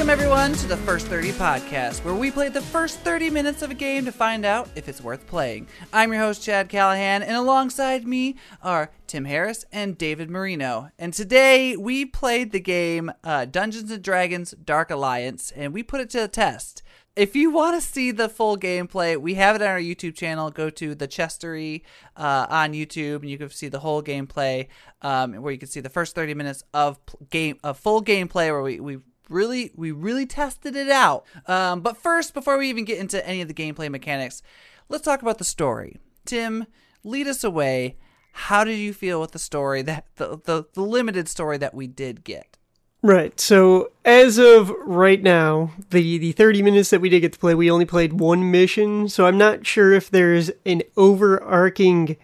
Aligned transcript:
Welcome, 0.00 0.18
everyone, 0.18 0.52
to 0.54 0.66
the 0.66 0.78
First 0.78 1.08
30 1.08 1.32
podcast, 1.32 2.02
where 2.04 2.14
we 2.14 2.30
play 2.30 2.48
the 2.48 2.62
first 2.62 3.00
30 3.00 3.28
minutes 3.28 3.60
of 3.60 3.70
a 3.70 3.74
game 3.74 4.06
to 4.06 4.12
find 4.12 4.46
out 4.46 4.70
if 4.74 4.88
it's 4.88 5.02
worth 5.02 5.26
playing. 5.26 5.66
I'm 5.92 6.10
your 6.10 6.22
host, 6.22 6.42
Chad 6.42 6.70
Callahan, 6.70 7.22
and 7.22 7.36
alongside 7.36 8.06
me 8.06 8.36
are 8.62 8.92
Tim 9.06 9.26
Harris 9.26 9.66
and 9.70 9.98
David 9.98 10.30
Marino. 10.30 10.88
And 10.98 11.12
today 11.12 11.76
we 11.76 12.06
played 12.06 12.50
the 12.50 12.60
game 12.60 13.12
uh, 13.22 13.44
Dungeons 13.44 13.90
and 13.90 14.02
Dragons 14.02 14.52
Dark 14.52 14.90
Alliance, 14.90 15.52
and 15.54 15.74
we 15.74 15.82
put 15.82 16.00
it 16.00 16.08
to 16.10 16.20
the 16.20 16.28
test. 16.28 16.82
If 17.14 17.36
you 17.36 17.50
want 17.50 17.78
to 17.78 17.86
see 17.86 18.10
the 18.10 18.30
full 18.30 18.56
gameplay, 18.56 19.20
we 19.20 19.34
have 19.34 19.54
it 19.54 19.60
on 19.60 19.68
our 19.68 19.80
YouTube 19.80 20.14
channel. 20.14 20.50
Go 20.50 20.70
to 20.70 20.94
the 20.94 21.08
Chestery 21.08 21.82
uh, 22.16 22.46
on 22.48 22.72
YouTube, 22.72 23.16
and 23.16 23.28
you 23.28 23.36
can 23.36 23.50
see 23.50 23.68
the 23.68 23.80
whole 23.80 24.02
gameplay, 24.02 24.68
um, 25.02 25.34
where 25.34 25.52
you 25.52 25.58
can 25.58 25.68
see 25.68 25.80
the 25.80 25.90
first 25.90 26.14
30 26.14 26.32
minutes 26.32 26.64
of 26.72 26.98
game, 27.28 27.58
of 27.62 27.78
full 27.78 28.02
gameplay, 28.02 28.50
where 28.50 28.62
we, 28.62 28.80
we 28.80 28.98
really 29.30 29.70
we 29.74 29.90
really 29.90 30.26
tested 30.26 30.76
it 30.76 30.90
out 30.90 31.24
um, 31.46 31.80
but 31.80 31.96
first 31.96 32.34
before 32.34 32.58
we 32.58 32.68
even 32.68 32.84
get 32.84 32.98
into 32.98 33.24
any 33.26 33.40
of 33.40 33.48
the 33.48 33.54
gameplay 33.54 33.90
mechanics 33.90 34.42
let's 34.88 35.04
talk 35.04 35.22
about 35.22 35.38
the 35.38 35.44
story 35.44 35.98
tim 36.24 36.66
lead 37.04 37.26
us 37.26 37.44
away 37.44 37.96
how 38.32 38.64
did 38.64 38.76
you 38.76 38.92
feel 38.92 39.20
with 39.20 39.32
the 39.32 39.38
story 39.38 39.82
that 39.82 40.06
the, 40.16 40.38
the, 40.44 40.64
the 40.74 40.82
limited 40.82 41.28
story 41.28 41.58
that 41.58 41.74
we 41.74 41.86
did 41.86 42.24
get 42.24 42.56
Right. 43.02 43.40
So 43.40 43.92
as 44.04 44.36
of 44.36 44.68
right 44.84 45.22
now, 45.22 45.72
the 45.88 46.18
the 46.18 46.32
30 46.32 46.62
minutes 46.62 46.90
that 46.90 47.00
we 47.00 47.08
did 47.08 47.20
get 47.20 47.32
to 47.32 47.38
play, 47.38 47.54
we 47.54 47.70
only 47.70 47.86
played 47.86 48.20
one 48.20 48.50
mission. 48.50 49.08
So 49.08 49.24
I'm 49.24 49.38
not 49.38 49.66
sure 49.66 49.92
if 49.92 50.10
there's 50.10 50.50
an 50.66 50.82
overarching 50.98 52.18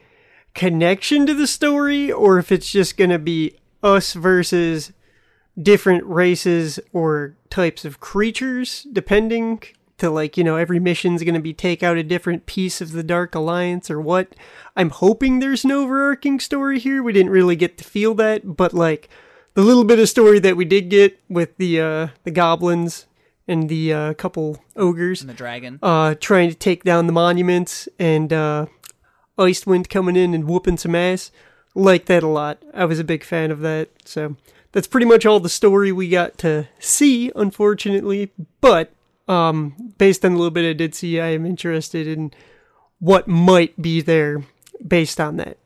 connection 0.54 1.26
to 1.26 1.34
the 1.34 1.46
story 1.46 2.12
or 2.12 2.38
if 2.38 2.52
it's 2.52 2.70
just 2.70 2.96
going 2.96 3.10
to 3.10 3.18
be 3.18 3.56
us 3.82 4.12
versus 4.12 4.92
different 5.60 6.04
races 6.04 6.78
or 6.92 7.34
types 7.50 7.84
of 7.84 8.00
creatures 8.00 8.86
depending 8.92 9.62
to 9.98 10.10
like, 10.10 10.36
you 10.36 10.44
know, 10.44 10.56
every 10.56 10.78
mission's 10.78 11.22
going 11.22 11.34
to 11.34 11.40
be 11.40 11.54
take 11.54 11.82
out 11.82 11.96
a 11.96 12.02
different 12.02 12.46
piece 12.46 12.80
of 12.80 12.92
the 12.92 13.02
Dark 13.02 13.34
Alliance 13.34 13.90
or 13.90 14.00
what. 14.00 14.34
I'm 14.76 14.90
hoping 14.90 15.38
there's 15.38 15.64
an 15.64 15.72
overarching 15.72 16.38
story 16.38 16.78
here. 16.78 17.02
We 17.02 17.12
didn't 17.12 17.32
really 17.32 17.56
get 17.56 17.78
to 17.78 17.84
feel 17.84 18.14
that, 18.16 18.56
but 18.56 18.74
like 18.74 19.08
the 19.54 19.62
little 19.62 19.84
bit 19.84 19.98
of 19.98 20.08
story 20.08 20.38
that 20.40 20.56
we 20.56 20.66
did 20.66 20.90
get 20.90 21.18
with 21.28 21.56
the 21.56 21.80
uh, 21.80 22.08
the 22.24 22.30
goblins 22.30 23.06
and 23.48 23.68
the 23.68 23.92
uh, 23.92 24.14
couple 24.14 24.62
ogres 24.76 25.22
and 25.22 25.30
the 25.30 25.34
dragon 25.34 25.78
uh, 25.82 26.14
trying 26.20 26.50
to 26.50 26.54
take 26.54 26.84
down 26.84 27.06
the 27.06 27.12
monuments 27.12 27.88
and 27.98 28.32
uh, 28.32 28.66
Icewind 29.38 29.88
coming 29.88 30.16
in 30.16 30.34
and 30.34 30.44
whooping 30.44 30.76
some 30.76 30.94
ass. 30.94 31.30
Like 31.74 32.06
that 32.06 32.22
a 32.22 32.28
lot. 32.28 32.62
I 32.74 32.86
was 32.86 32.98
a 32.98 33.04
big 33.04 33.22
fan 33.22 33.50
of 33.50 33.60
that. 33.60 33.90
So 34.04 34.36
that's 34.76 34.86
pretty 34.86 35.06
much 35.06 35.24
all 35.24 35.40
the 35.40 35.48
story 35.48 35.90
we 35.90 36.06
got 36.10 36.36
to 36.36 36.68
see, 36.78 37.32
unfortunately. 37.34 38.30
But 38.60 38.92
um, 39.26 39.94
based 39.96 40.22
on 40.22 40.32
a 40.32 40.36
little 40.36 40.50
bit 40.50 40.68
I 40.68 40.74
did 40.74 40.94
see, 40.94 41.18
I 41.18 41.28
am 41.28 41.46
interested 41.46 42.06
in 42.06 42.30
what 42.98 43.26
might 43.26 43.80
be 43.80 44.02
there 44.02 44.44
based 44.86 45.18
on 45.18 45.38
that. 45.38 45.56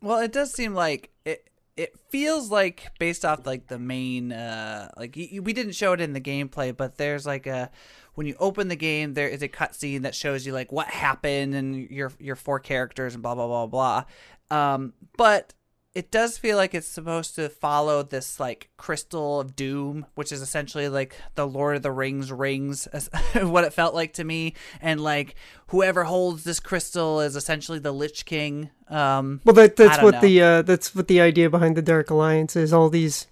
well 0.00 0.20
it 0.20 0.32
does 0.32 0.54
seem 0.54 0.72
like 0.72 1.10
it 1.26 1.46
it 1.76 1.94
feels 2.08 2.50
like 2.50 2.90
based 2.98 3.26
off 3.26 3.44
like 3.46 3.66
the 3.66 3.78
main 3.78 4.32
uh 4.32 4.90
like 4.96 5.14
y- 5.14 5.38
we 5.42 5.52
didn't 5.52 5.72
show 5.74 5.92
it 5.92 6.00
in 6.00 6.14
the 6.14 6.20
gameplay 6.20 6.74
but 6.74 6.96
there's 6.96 7.26
like 7.26 7.46
a 7.46 7.70
when 8.14 8.26
you 8.26 8.34
open 8.38 8.68
the 8.68 8.76
game 8.76 9.12
there 9.12 9.28
is 9.28 9.42
a 9.42 9.48
cutscene 9.48 10.02
that 10.02 10.14
shows 10.14 10.46
you 10.46 10.52
like 10.54 10.72
what 10.72 10.86
happened 10.86 11.54
and 11.54 11.90
your 11.90 12.10
your 12.18 12.36
four 12.36 12.58
characters 12.58 13.12
and 13.12 13.22
blah 13.22 13.34
blah 13.34 13.46
blah 13.46 13.66
blah 13.66 14.04
um 14.50 14.94
but 15.18 15.52
it 15.96 16.10
does 16.10 16.36
feel 16.36 16.56
like 16.58 16.74
it's 16.74 16.86
supposed 16.86 17.34
to 17.36 17.48
follow 17.48 18.02
this 18.02 18.38
like 18.38 18.68
crystal 18.76 19.40
of 19.40 19.56
doom 19.56 20.04
which 20.14 20.30
is 20.30 20.42
essentially 20.42 20.88
like 20.88 21.16
the 21.36 21.46
lord 21.46 21.74
of 21.76 21.82
the 21.82 21.90
rings 21.90 22.30
rings 22.30 22.86
what 23.42 23.64
it 23.64 23.72
felt 23.72 23.94
like 23.94 24.12
to 24.12 24.22
me 24.24 24.52
and 24.80 25.00
like 25.00 25.34
whoever 25.68 26.04
holds 26.04 26.44
this 26.44 26.60
crystal 26.60 27.20
is 27.20 27.34
essentially 27.34 27.78
the 27.78 27.92
lich 27.92 28.24
king 28.26 28.68
um 28.88 29.40
Well, 29.44 29.54
that 29.54 29.76
that's 29.76 30.02
what 30.02 30.14
know. 30.14 30.20
the 30.20 30.42
uh, 30.42 30.62
that's 30.62 30.94
what 30.94 31.08
the 31.08 31.20
idea 31.20 31.50
behind 31.50 31.76
the 31.76 31.82
Dark 31.82 32.08
Alliance 32.10 32.54
is. 32.54 32.72
All 32.72 32.88
these 32.88 33.26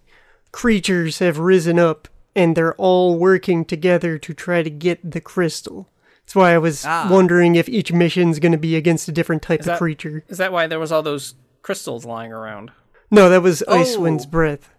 creatures 0.51 1.19
have 1.21 1.39
risen 1.39 1.79
up, 1.79 2.09
and 2.35 2.57
they're 2.57 2.75
all 2.77 3.17
working 3.19 3.65
together 3.65 4.19
to 4.19 4.35
try 4.35 4.63
to 4.63 4.71
get 4.71 4.99
the 5.09 5.21
crystal. 5.21 5.89
That's 6.25 6.35
why 6.35 6.55
I 6.55 6.59
was 6.59 6.85
Ah. 6.87 7.07
wondering 7.11 7.55
if 7.55 7.69
each 7.69 7.93
mission's 7.93 8.39
going 8.39 8.53
to 8.53 8.59
be 8.59 8.77
against 8.77 9.09
a 9.09 9.13
different 9.13 9.43
type 9.43 9.61
Is 9.61 9.67
of 9.67 9.73
that- 9.73 9.79
creature. 9.79 10.25
Is 10.29 10.39
that 10.39 10.53
why 10.53 10.67
there 10.67 10.79
was 10.81 10.91
all 10.91 11.03
those 11.03 11.35
crystals 11.65 12.05
lying 12.05 12.31
around? 12.33 12.71
No, 13.11 13.29
that 13.29 13.43
was 13.43 13.65
Icewind's 13.67 14.27
Oh. 14.27 14.29
breath. 14.29 14.71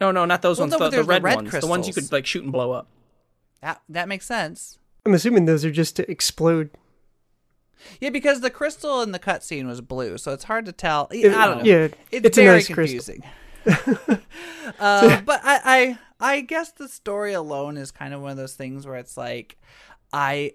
No, 0.00 0.10
no, 0.12 0.24
not 0.24 0.40
those 0.40 0.58
Well, 0.58 0.68
ones. 0.68 0.72
no, 0.72 0.78
the, 0.78 0.84
the 0.84 0.90
there's 0.90 1.06
the 1.06 1.10
red, 1.12 1.22
red 1.22 1.34
ones, 1.36 1.50
the 1.50 1.66
ones 1.66 1.86
you 1.88 1.92
could 1.92 2.10
like 2.12 2.24
shoot 2.24 2.44
and 2.44 2.52
blow 2.52 2.70
up. 2.72 2.86
that, 3.60 3.82
that 3.88 4.08
makes 4.08 4.24
sense 4.24 4.78
I'm 5.04 5.14
assuming 5.14 5.44
those 5.46 5.64
are 5.64 5.70
just 5.70 5.96
to 5.96 6.10
explode. 6.10 6.70
Yeah, 8.00 8.10
because 8.10 8.40
the 8.40 8.50
crystal 8.50 9.00
in 9.02 9.12
the 9.12 9.18
cutscene 9.18 9.66
was 9.66 9.80
blue, 9.80 10.18
so 10.18 10.32
it's 10.32 10.44
hard 10.44 10.66
to 10.66 10.72
tell. 10.72 11.08
I 11.12 11.22
don't 11.22 11.58
know. 11.58 11.64
yeah, 11.64 11.88
it's, 12.10 12.26
it's 12.26 12.38
a 12.38 12.42
very 12.42 12.56
nice 12.58 12.66
confusing. 12.66 13.22
uh, 14.78 15.20
but 15.22 15.40
I, 15.44 15.98
I, 16.20 16.34
I 16.34 16.40
guess 16.40 16.72
the 16.72 16.88
story 16.88 17.32
alone 17.32 17.76
is 17.76 17.90
kind 17.90 18.12
of 18.14 18.20
one 18.20 18.30
of 18.32 18.36
those 18.36 18.54
things 18.54 18.86
where 18.86 18.96
it's 18.96 19.16
like, 19.16 19.56
I, 20.12 20.52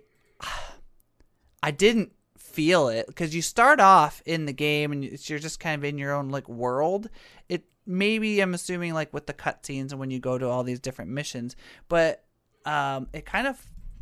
I 1.64 1.72
didn't 1.72 2.12
feel 2.54 2.88
it 2.88 3.08
because 3.08 3.36
you 3.36 3.42
start 3.42 3.80
off 3.80 4.22
in 4.26 4.46
the 4.46 4.54
game 4.54 4.92
and 4.92 5.04
you're 5.04 5.40
just 5.40 5.60
kind 5.60 5.80
of 5.80 5.84
in 5.84 5.98
your 5.98 6.14
own 6.14 6.30
like 6.30 6.48
world. 6.48 7.10
It 7.50 7.66
maybe 7.86 8.40
I'm 8.40 8.54
assuming 8.54 8.94
like 8.94 9.14
with 9.14 9.26
the 9.26 9.34
cutscenes 9.34 9.92
and 9.92 10.00
when 10.00 10.12
you 10.12 10.20
go 10.20 10.38
to 10.38 10.48
all 10.48 10.64
these 10.64 10.80
different 10.80 11.12
missions, 11.12 11.56
but 11.90 12.24
um, 12.66 13.08
it 13.12 13.26
kind 13.26 13.48
of 13.48 13.60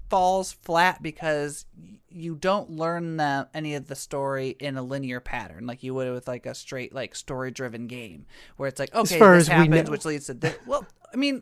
falls 0.09 0.51
flat 0.51 1.01
because 1.01 1.65
you 2.09 2.35
don't 2.35 2.69
learn 2.69 3.15
the, 3.15 3.47
any 3.53 3.75
of 3.75 3.87
the 3.87 3.95
story 3.95 4.49
in 4.59 4.75
a 4.75 4.83
linear 4.83 5.21
pattern 5.21 5.65
like 5.65 5.83
you 5.83 5.93
would 5.93 6.11
with 6.11 6.27
like 6.27 6.45
a 6.45 6.53
straight 6.53 6.93
like 6.93 7.15
story 7.15 7.49
driven 7.49 7.87
game 7.87 8.25
where 8.57 8.67
it's 8.67 8.77
like 8.77 8.93
okay 8.93 9.17
far 9.17 9.37
this 9.37 9.47
as 9.47 9.49
we 9.49 9.55
happens 9.55 9.85
know. 9.85 9.91
which 9.91 10.03
leads 10.03 10.25
to 10.25 10.33
this 10.33 10.53
well 10.67 10.85
i 11.13 11.15
mean 11.15 11.41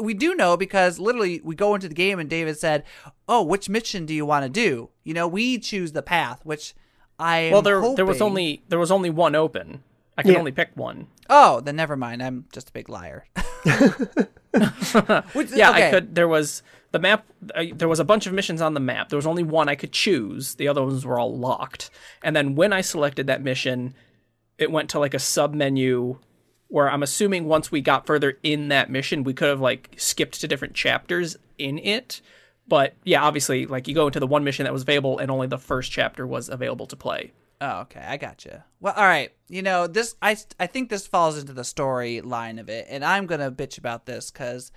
we 0.00 0.14
do 0.14 0.34
know 0.34 0.56
because 0.56 0.98
literally 0.98 1.40
we 1.44 1.54
go 1.54 1.74
into 1.74 1.88
the 1.88 1.94
game 1.94 2.18
and 2.18 2.28
david 2.30 2.56
said 2.58 2.84
oh 3.28 3.42
which 3.42 3.68
mission 3.68 4.06
do 4.06 4.14
you 4.14 4.24
want 4.26 4.42
to 4.44 4.48
do 4.48 4.88
you 5.04 5.12
know 5.14 5.26
we 5.28 5.58
choose 5.58 5.92
the 5.92 6.02
path 6.02 6.40
which 6.44 6.74
i 7.18 7.50
Well, 7.52 7.62
there 7.62 7.80
there 7.94 8.06
was 8.06 8.20
only 8.22 8.62
there 8.68 8.78
was 8.78 8.90
only 8.90 9.10
one 9.10 9.34
open. 9.34 9.82
I 10.18 10.22
can 10.22 10.32
Yeah. 10.32 10.38
only 10.38 10.52
pick 10.52 10.70
one. 10.74 11.06
oh 11.28 11.60
then 11.60 11.76
never 11.76 11.96
mind 11.96 12.22
i'm 12.22 12.46
just 12.52 12.70
a 12.70 12.72
big 12.72 12.88
liar 12.88 13.26
Which- 15.32 15.50
Yeah, 15.54 15.70
okay. 15.70 15.88
I 15.88 15.90
could. 15.90 16.14
There 16.14 16.28
was 16.28 16.62
the 16.92 16.98
map. 16.98 17.24
Uh, 17.54 17.66
there 17.72 17.88
was 17.88 18.00
a 18.00 18.04
bunch 18.04 18.26
of 18.26 18.32
missions 18.32 18.60
on 18.60 18.74
the 18.74 18.80
map. 18.80 19.08
There 19.08 19.16
was 19.16 19.26
only 19.26 19.42
one 19.44 19.68
I 19.68 19.74
could 19.76 19.92
choose. 19.92 20.56
The 20.56 20.66
other 20.68 20.82
ones 20.82 21.04
were 21.06 21.18
all 21.20 21.36
locked. 21.36 21.90
And 22.22 22.34
then 22.34 22.54
when 22.56 22.72
I 22.72 22.80
selected 22.80 23.26
that 23.28 23.42
mission, 23.42 23.94
it 24.58 24.70
went 24.72 24.90
to 24.90 24.98
like 24.98 25.14
a 25.14 25.18
sub 25.20 25.54
menu 25.54 26.18
where 26.70 26.90
I'm 26.90 27.02
assuming 27.02 27.46
once 27.46 27.70
we 27.70 27.80
got 27.80 28.06
further 28.06 28.38
in 28.42 28.68
that 28.68 28.90
mission, 28.90 29.24
we 29.24 29.34
could 29.34 29.48
have 29.48 29.60
like 29.60 29.94
skipped 29.96 30.40
to 30.40 30.48
different 30.48 30.74
chapters 30.74 31.36
in 31.58 31.78
it. 31.78 32.22
But 32.68 32.94
yeah, 33.04 33.22
obviously, 33.22 33.66
like 33.66 33.88
you 33.88 33.94
go 33.94 34.06
into 34.06 34.20
the 34.20 34.26
one 34.26 34.44
mission 34.44 34.64
that 34.64 34.72
was 34.72 34.82
available, 34.82 35.18
and 35.18 35.30
only 35.30 35.48
the 35.48 35.58
first 35.58 35.90
chapter 35.90 36.26
was 36.26 36.48
available 36.48 36.86
to 36.86 36.96
play. 36.96 37.32
Oh, 37.60 37.80
okay, 37.80 38.00
I 38.00 38.16
gotcha. 38.16 38.64
Well, 38.78 38.94
all 38.96 39.04
right. 39.04 39.32
You 39.48 39.62
know, 39.62 39.86
this 39.86 40.14
I 40.22 40.36
I 40.58 40.66
think 40.66 40.88
this 40.88 41.06
falls 41.06 41.36
into 41.36 41.52
the 41.52 41.62
storyline 41.62 42.60
of 42.60 42.68
it, 42.68 42.86
and 42.88 43.04
I'm 43.04 43.26
gonna 43.26 43.50
bitch 43.50 43.76
about 43.76 44.06
this 44.06 44.30
because 44.30 44.70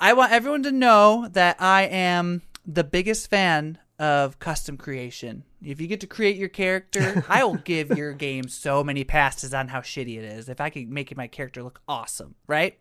I 0.00 0.14
want 0.14 0.32
everyone 0.32 0.62
to 0.64 0.72
know 0.72 1.28
that 1.32 1.60
I 1.60 1.82
am 1.82 2.42
the 2.66 2.84
biggest 2.84 3.28
fan 3.28 3.78
of 3.98 4.38
custom 4.38 4.76
creation. 4.76 5.44
If 5.64 5.80
you 5.80 5.86
get 5.86 6.00
to 6.00 6.06
create 6.06 6.36
your 6.36 6.48
character, 6.48 7.24
I 7.28 7.44
will 7.44 7.56
give 7.56 7.96
your 7.96 8.12
game 8.12 8.48
so 8.48 8.82
many 8.82 9.04
passes 9.04 9.54
on 9.54 9.68
how 9.68 9.80
shitty 9.80 10.18
it 10.18 10.24
is. 10.24 10.48
If 10.48 10.60
I 10.60 10.70
could 10.70 10.88
make 10.88 11.16
my 11.16 11.26
character 11.26 11.62
look 11.62 11.80
awesome, 11.86 12.34
right? 12.46 12.78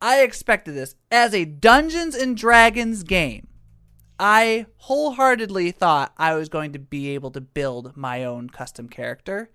I 0.00 0.22
expected 0.22 0.74
this 0.74 0.94
as 1.10 1.34
a 1.34 1.44
Dungeons 1.44 2.14
and 2.14 2.36
Dragons 2.36 3.02
game. 3.02 3.48
I 4.18 4.66
wholeheartedly 4.76 5.72
thought 5.72 6.12
I 6.16 6.34
was 6.34 6.48
going 6.48 6.72
to 6.72 6.78
be 6.78 7.10
able 7.10 7.30
to 7.32 7.40
build 7.40 7.96
my 7.96 8.24
own 8.24 8.48
custom 8.48 8.88
character. 8.88 9.50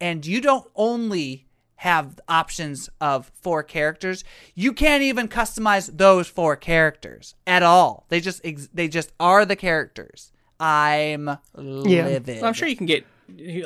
And 0.00 0.26
you 0.26 0.40
don't 0.40 0.70
only 0.74 1.46
have 1.76 2.18
options 2.28 2.88
of 3.00 3.30
four 3.34 3.62
characters, 3.62 4.24
you 4.54 4.72
can't 4.72 5.02
even 5.02 5.28
customize 5.28 5.94
those 5.96 6.28
four 6.28 6.56
characters 6.56 7.34
at 7.46 7.62
all. 7.62 8.06
They 8.08 8.20
just 8.20 8.40
ex- 8.44 8.68
they 8.72 8.88
just 8.88 9.12
are 9.20 9.44
the 9.44 9.56
characters. 9.56 10.32
I'm 10.60 11.38
livid. 11.54 12.26
Well, 12.26 12.46
I'm 12.46 12.54
sure 12.54 12.68
you 12.68 12.76
can 12.76 12.86
get 12.86 13.04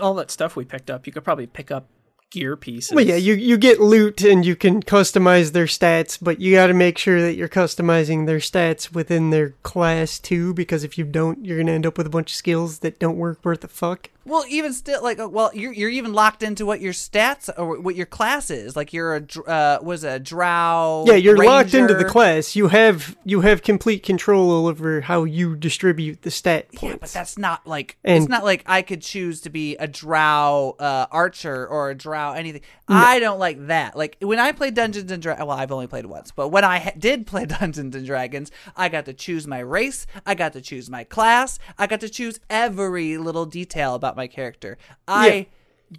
all 0.01 0.15
that 0.15 0.31
stuff 0.31 0.57
we 0.57 0.65
picked 0.65 0.91
up. 0.91 1.07
You 1.07 1.13
could 1.13 1.25
probably 1.25 1.47
pick 1.47 1.71
up 1.71 1.89
gear 2.31 2.57
pieces. 2.57 2.95
Well, 2.95 3.05
yeah, 3.05 3.17
you 3.17 3.35
you 3.35 3.57
get 3.57 3.81
loot 3.81 4.23
and 4.23 4.45
you 4.45 4.55
can 4.55 4.83
customize 4.83 5.53
their 5.53 5.67
stats, 5.67 6.19
but 6.21 6.41
you 6.41 6.55
got 6.55 6.67
to 6.67 6.75
make 6.75 6.99
sure 6.99 7.21
that 7.23 7.35
you're 7.35 7.49
customizing 7.49 8.27
their 8.27 8.39
stats 8.39 8.93
within 8.93 9.31
their 9.31 9.51
class 9.63 10.19
too, 10.19 10.55
because 10.55 10.85
if 10.85 10.99
you 10.99 11.05
don't, 11.05 11.45
you're 11.45 11.59
gonna 11.59 11.73
end 11.73 11.87
up 11.87 11.97
with 11.97 12.07
a 12.07 12.11
bunch 12.11 12.33
of 12.33 12.37
skills 12.37 12.81
that 12.81 12.99
don't 12.99 13.17
work 13.17 13.45
worth 13.45 13.65
a 13.65 13.69
fuck. 13.69 14.11
Well, 14.29 14.45
even 14.49 14.73
still, 14.73 15.03
like, 15.03 15.19
uh, 15.19 15.29
well, 15.29 15.51
you're 15.55 15.73
you're 15.73 15.91
even 15.91 16.13
locked 16.13 16.43
into 16.43 16.67
what 16.67 16.81
your 16.81 16.93
stats 16.93 17.49
or 17.57 17.81
what 17.81 17.97
your 17.97 18.07
class 18.07 18.51
is. 18.51 18.77
Like, 18.77 18.93
you're 18.93 19.17
a 19.17 19.23
uh, 19.47 19.79
was 19.83 20.05
a 20.05 20.19
drow. 20.19 21.05
Yeah, 21.07 21.15
you're 21.15 21.37
locked 21.37 21.75
into 21.75 21.95
the 21.95 22.05
class. 22.05 22.55
You 22.55 22.69
have 22.69 23.17
you 23.25 23.41
have 23.41 23.63
complete 23.63 24.03
control 24.03 24.67
over 24.67 25.01
how 25.01 25.25
you 25.25 25.57
distribute 25.57 26.23
the 26.23 26.31
stat 26.31 26.69
points. 26.75 26.83
Yeah, 26.83 26.97
but 27.01 27.11
that's 27.11 27.39
not 27.39 27.67
like 27.67 27.97
And- 28.05 28.19
it's 28.23 28.29
not 28.29 28.45
like 28.45 28.63
I 28.67 28.83
could 28.83 29.03
choose 29.03 29.41
to 29.43 29.51
be 29.51 29.77
a 29.77 29.89
drow 29.89 30.77
uh, 30.79 31.07
archer 31.11 31.67
or 31.67 31.91
a 31.91 31.95
drow 31.95 32.33
anything. 32.33 32.61
I 32.91 33.19
don't 33.21 33.39
like 33.39 33.67
that. 33.67 33.97
Like 33.97 34.17
when 34.21 34.39
I 34.39 34.53
played 34.53 34.75
Dungeons 34.75 35.11
and 35.13 35.23
Dragons, 35.23 35.47
well, 35.47 35.59
I've 35.59 35.73
only 35.73 35.87
played 35.87 36.07
once, 36.07 36.31
but 36.31 36.49
when 36.49 36.65
I 36.65 36.79
ha- 36.79 36.93
did 36.99 37.27
play 37.27 37.45
Dungeons 37.61 37.95
and 37.95 38.07
Dragons, 38.07 38.51
I 38.77 38.89
got 38.89 39.05
to 39.07 39.13
choose 39.13 39.47
my 39.47 39.59
race, 39.61 40.07
I 40.27 40.35
got 40.35 40.53
to 40.55 40.61
choose 40.61 40.89
my 40.91 41.05
class, 41.05 41.59
I 41.79 41.87
got 41.87 42.01
to 42.01 42.09
choose 42.09 42.41
every 42.51 43.19
little 43.19 43.45
detail 43.47 43.95
about 43.95 44.17
my 44.19 44.27
character. 44.27 44.77
I 45.07 45.47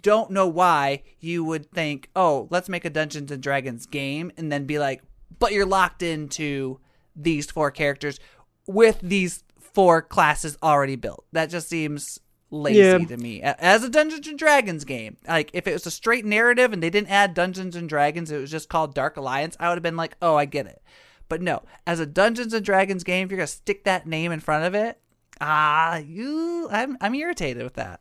don't 0.02 0.30
know 0.30 0.46
why 0.46 1.02
you 1.18 1.42
would 1.44 1.70
think, 1.72 2.08
oh, 2.14 2.46
let's 2.50 2.68
make 2.68 2.84
a 2.84 2.90
Dungeons 2.90 3.32
and 3.32 3.42
Dragons 3.42 3.86
game, 3.86 4.30
and 4.36 4.52
then 4.52 4.64
be 4.66 4.78
like, 4.78 5.02
but 5.40 5.52
you're 5.52 5.66
locked 5.66 6.02
into 6.02 6.78
these 7.16 7.50
four 7.50 7.72
characters 7.72 8.20
with 8.68 9.00
these 9.02 9.42
four 9.58 10.00
classes 10.02 10.56
already 10.62 10.94
built. 10.96 11.24
That 11.32 11.50
just 11.50 11.68
seems 11.68 12.20
lazy 12.52 12.78
Yeah. 12.78 12.98
to 12.98 13.16
me. 13.16 13.42
As 13.42 13.82
a 13.82 13.88
Dungeons 13.88 14.26
and 14.28 14.38
Dragons 14.38 14.84
game, 14.84 15.16
like 15.26 15.50
if 15.54 15.66
it 15.66 15.72
was 15.72 15.86
a 15.86 15.90
straight 15.90 16.24
narrative 16.24 16.72
and 16.72 16.82
they 16.82 16.90
didn't 16.90 17.10
add 17.10 17.34
Dungeons 17.34 17.74
and 17.74 17.88
Dragons, 17.88 18.30
it 18.30 18.38
was 18.40 18.50
just 18.50 18.68
called 18.68 18.94
Dark 18.94 19.16
Alliance, 19.16 19.56
I 19.58 19.68
would 19.68 19.76
have 19.76 19.82
been 19.82 19.96
like, 19.96 20.16
oh, 20.22 20.36
I 20.36 20.44
get 20.44 20.66
it. 20.66 20.82
But 21.28 21.42
no, 21.42 21.62
as 21.86 22.00
a 22.00 22.06
Dungeons 22.06 22.52
and 22.52 22.64
Dragons 22.64 23.04
game, 23.04 23.24
if 23.26 23.30
you're 23.30 23.38
gonna 23.38 23.46
stick 23.46 23.84
that 23.84 24.06
name 24.06 24.30
in 24.32 24.40
front 24.40 24.64
of 24.66 24.74
it, 24.74 24.98
ah, 25.40 25.96
you, 25.98 26.68
I'm, 26.70 26.96
I'm 27.00 27.14
irritated 27.14 27.62
with 27.62 27.74
that. 27.74 28.00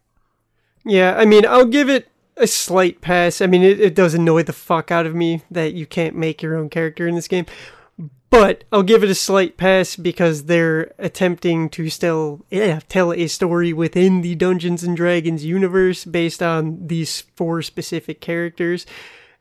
Yeah, 0.90 1.16
I 1.16 1.26
mean, 1.26 1.46
I'll 1.46 1.66
give 1.66 1.90
it 1.90 2.10
a 2.36 2.48
slight 2.48 3.02
pass. 3.02 3.42
I 3.42 3.48
mean, 3.48 3.62
it, 3.62 3.80
it 3.80 3.94
does 3.94 4.14
annoy 4.14 4.44
the 4.44 4.54
fuck 4.54 4.92
out 4.92 5.06
of 5.06 5.14
me 5.14 5.44
that 5.52 5.74
you 5.74 5.86
can't 5.86 6.16
make 6.16 6.42
your 6.42 6.56
own 6.56 6.70
character 6.70 7.08
in 7.08 7.16
this 7.16 7.28
game. 7.28 7.46
But 8.32 8.64
I'll 8.72 8.84
give 8.84 9.04
it 9.04 9.10
a 9.10 9.16
slight 9.16 9.58
pass 9.58 9.96
because 9.96 10.46
they're 10.46 10.94
attempting 10.98 11.70
to 11.70 11.90
still 11.90 12.46
yeah, 12.50 12.80
tell 12.88 13.12
a 13.12 13.28
story 13.28 13.74
within 13.74 14.22
the 14.22 14.36
Dungeons 14.36 14.84
and 14.84 14.96
Dragons 14.96 15.44
universe 15.44 16.06
based 16.06 16.42
on 16.42 16.88
these 16.88 17.22
four 17.36 17.62
specific 17.62 18.22
characters. 18.22 18.86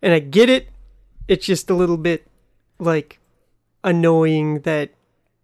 And 0.02 0.12
I 0.12 0.18
get 0.20 0.48
it. 0.48 0.68
It's 1.28 1.46
just 1.46 1.68
a 1.70 1.74
little 1.74 1.98
bit 1.98 2.26
like 2.78 3.18
annoying 3.84 4.60
that 4.60 4.90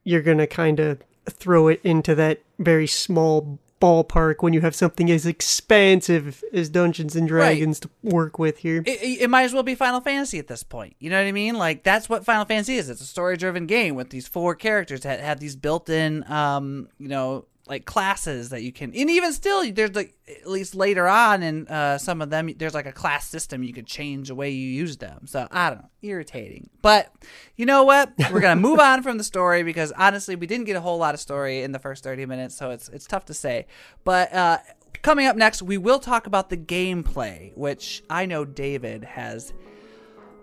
you're 0.05 0.23
going 0.23 0.39
to 0.39 0.47
kind 0.47 0.81
of 0.81 1.03
throw 1.29 1.69
it 1.69 1.81
into 1.85 2.15
that 2.15 2.41
very 2.59 2.87
small 2.87 3.59
ballpark 3.85 4.37
when 4.41 4.53
you 4.55 4.63
have 4.63 4.75
something 4.75 5.11
as 5.11 5.27
expansive 5.27 6.43
as 6.53 6.71
Dungeons 6.71 7.15
and 7.15 7.29
Dragons 7.29 7.79
to 7.81 7.91
work 8.03 8.39
with 8.39 8.59
here. 8.59 8.83
It, 8.87 9.03
it, 9.03 9.21
it 9.23 9.31
might 9.31 9.43
as 9.43 9.53
well 9.53 9.63
be 9.63 9.75
Final 9.75 10.01
Fantasy 10.01 10.39
at 10.39 10.47
this 10.47 10.63
point. 10.63 10.97
You 10.99 11.11
know 11.11 11.21
what 11.21 11.29
I 11.29 11.33
mean? 11.33 11.57
Like 11.57 11.83
that's 11.83 12.09
what 12.09 12.25
Final 12.25 12.47
Fantasy 12.47 12.77
is. 12.77 12.89
It's 12.89 13.03
a 13.03 13.07
story-driven 13.07 13.67
game 13.67 13.95
with 13.95 14.11
these 14.11 14.27
four 14.27 14.55
characters 14.55 15.01
that 15.03 15.21
have 15.21 15.39
these 15.39 15.57
built-in, 15.57 16.31
um, 16.31 16.89
you 16.99 17.09
know, 17.09 17.45
like 17.67 17.87
classes 17.87 18.51
that 18.51 18.63
you 18.63 18.73
can. 18.73 18.93
And 18.95 19.11
even 19.11 19.33
still, 19.33 19.71
there's 19.73 19.95
like 19.95 20.15
at 20.29 20.49
least 20.49 20.75
later 20.75 21.09
on 21.09 21.43
in 21.43 21.67
uh, 21.69 21.99
some 21.99 22.21
of 22.21 22.31
them, 22.31 22.51
there's 22.57 22.75
like 22.75 22.87
a 22.87 22.93
class 22.93 23.29
system 23.29 23.63
you 23.63 23.73
could 23.73 23.87
change 23.87 24.29
the 24.29 24.35
way 24.35 24.51
you 24.51 24.69
use 24.69 24.99
them. 24.99 25.27
So 25.27 25.49
I 25.51 25.71
don't 25.71 25.81
know, 25.81 25.89
irritating. 26.03 26.69
But 26.83 27.13
you 27.57 27.65
know 27.65 27.85
what? 27.85 28.13
We're 28.31 28.41
gonna 28.41 28.61
move 28.61 28.81
on 28.81 29.03
from 29.03 29.17
the 29.17 29.25
story 29.25 29.63
because 29.63 29.93
honestly, 29.93 30.37
we 30.37 30.47
didn't 30.47 30.67
get 30.67 30.77
a 30.77 30.81
whole 30.81 30.99
lot 30.99 31.15
of 31.15 31.21
story 31.21 31.63
in 31.63 31.73
the 31.73 31.79
first 31.79 32.05
30 32.05 32.27
minutes, 32.27 32.55
so 32.55 32.71
it's 32.71 32.89
it's 32.91 33.07
tough 33.07 33.25
to 33.27 33.35
say. 33.35 33.67
But 34.05 34.33
uh, 34.35 34.59
coming 35.03 35.27
up 35.27 35.37
next, 35.37 35.63
we 35.63 35.79
will 35.79 36.01
talk 36.01 36.27
about 36.27 36.51
the 36.51 36.59
gameplay, 36.59 37.57
which 37.57 38.03
I 38.11 38.27
know 38.27 38.45
David 38.45 39.05
has 39.05 39.55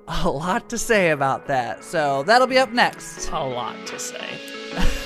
a 0.07 0.29
lot 0.29 0.69
to 0.69 0.77
say 0.77 1.11
about 1.11 1.47
that. 1.47 1.83
So 1.83 2.23
that'll 2.23 2.47
be 2.47 2.57
up 2.57 2.71
next. 2.71 3.29
A 3.29 3.43
lot 3.43 3.75
to 3.87 3.99
say. 3.99 4.39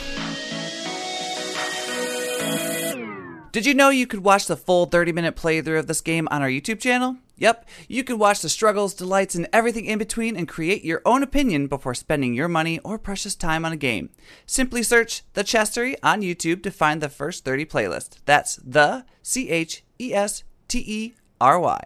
Did 3.55 3.65
you 3.65 3.73
know 3.73 3.87
you 3.87 4.05
could 4.05 4.21
watch 4.21 4.47
the 4.47 4.57
full 4.57 4.85
30 4.85 5.13
minute 5.13 5.37
playthrough 5.37 5.79
of 5.79 5.87
this 5.87 6.01
game 6.01 6.27
on 6.29 6.41
our 6.41 6.49
YouTube 6.49 6.77
channel? 6.77 7.15
Yep, 7.37 7.65
you 7.87 8.03
can 8.03 8.19
watch 8.19 8.41
the 8.41 8.49
struggles, 8.49 8.93
delights, 8.93 9.33
and 9.33 9.47
everything 9.53 9.85
in 9.85 9.97
between 9.97 10.35
and 10.35 10.45
create 10.45 10.83
your 10.83 11.01
own 11.05 11.23
opinion 11.23 11.67
before 11.67 11.93
spending 11.93 12.33
your 12.33 12.49
money 12.49 12.79
or 12.79 12.99
precious 12.99 13.33
time 13.33 13.63
on 13.63 13.71
a 13.71 13.77
game. 13.77 14.09
Simply 14.45 14.83
search 14.83 15.23
The 15.35 15.43
Chestery 15.45 15.95
on 16.03 16.21
YouTube 16.21 16.63
to 16.63 16.69
find 16.69 16.99
the 16.99 17.07
first 17.07 17.45
30 17.45 17.65
playlist. 17.65 18.17
That's 18.25 18.57
the 18.57 19.05
C 19.23 19.47
H 19.49 19.85
E 20.01 20.13
S 20.13 20.43
T 20.67 20.83
E 20.85 21.13
R 21.39 21.57
Y. 21.57 21.79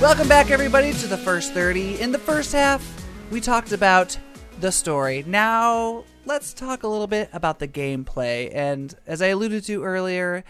Welcome 0.00 0.26
back, 0.26 0.50
everybody, 0.50 0.94
to 0.94 1.06
the 1.06 1.18
first 1.18 1.52
30. 1.52 2.00
In 2.00 2.12
the 2.12 2.18
first 2.18 2.52
half, 2.52 2.82
we 3.30 3.42
talked 3.42 3.72
about 3.72 4.16
the 4.60 4.72
story. 4.72 5.22
Now, 5.26 6.04
let's 6.24 6.52
talk 6.54 6.82
a 6.82 6.88
little 6.88 7.06
bit 7.06 7.28
about 7.32 7.58
the 7.58 7.68
gameplay. 7.68 8.50
And 8.54 8.94
as 9.06 9.20
I 9.22 9.28
alluded 9.28 9.64
to 9.64 9.82
earlier, 9.82 10.44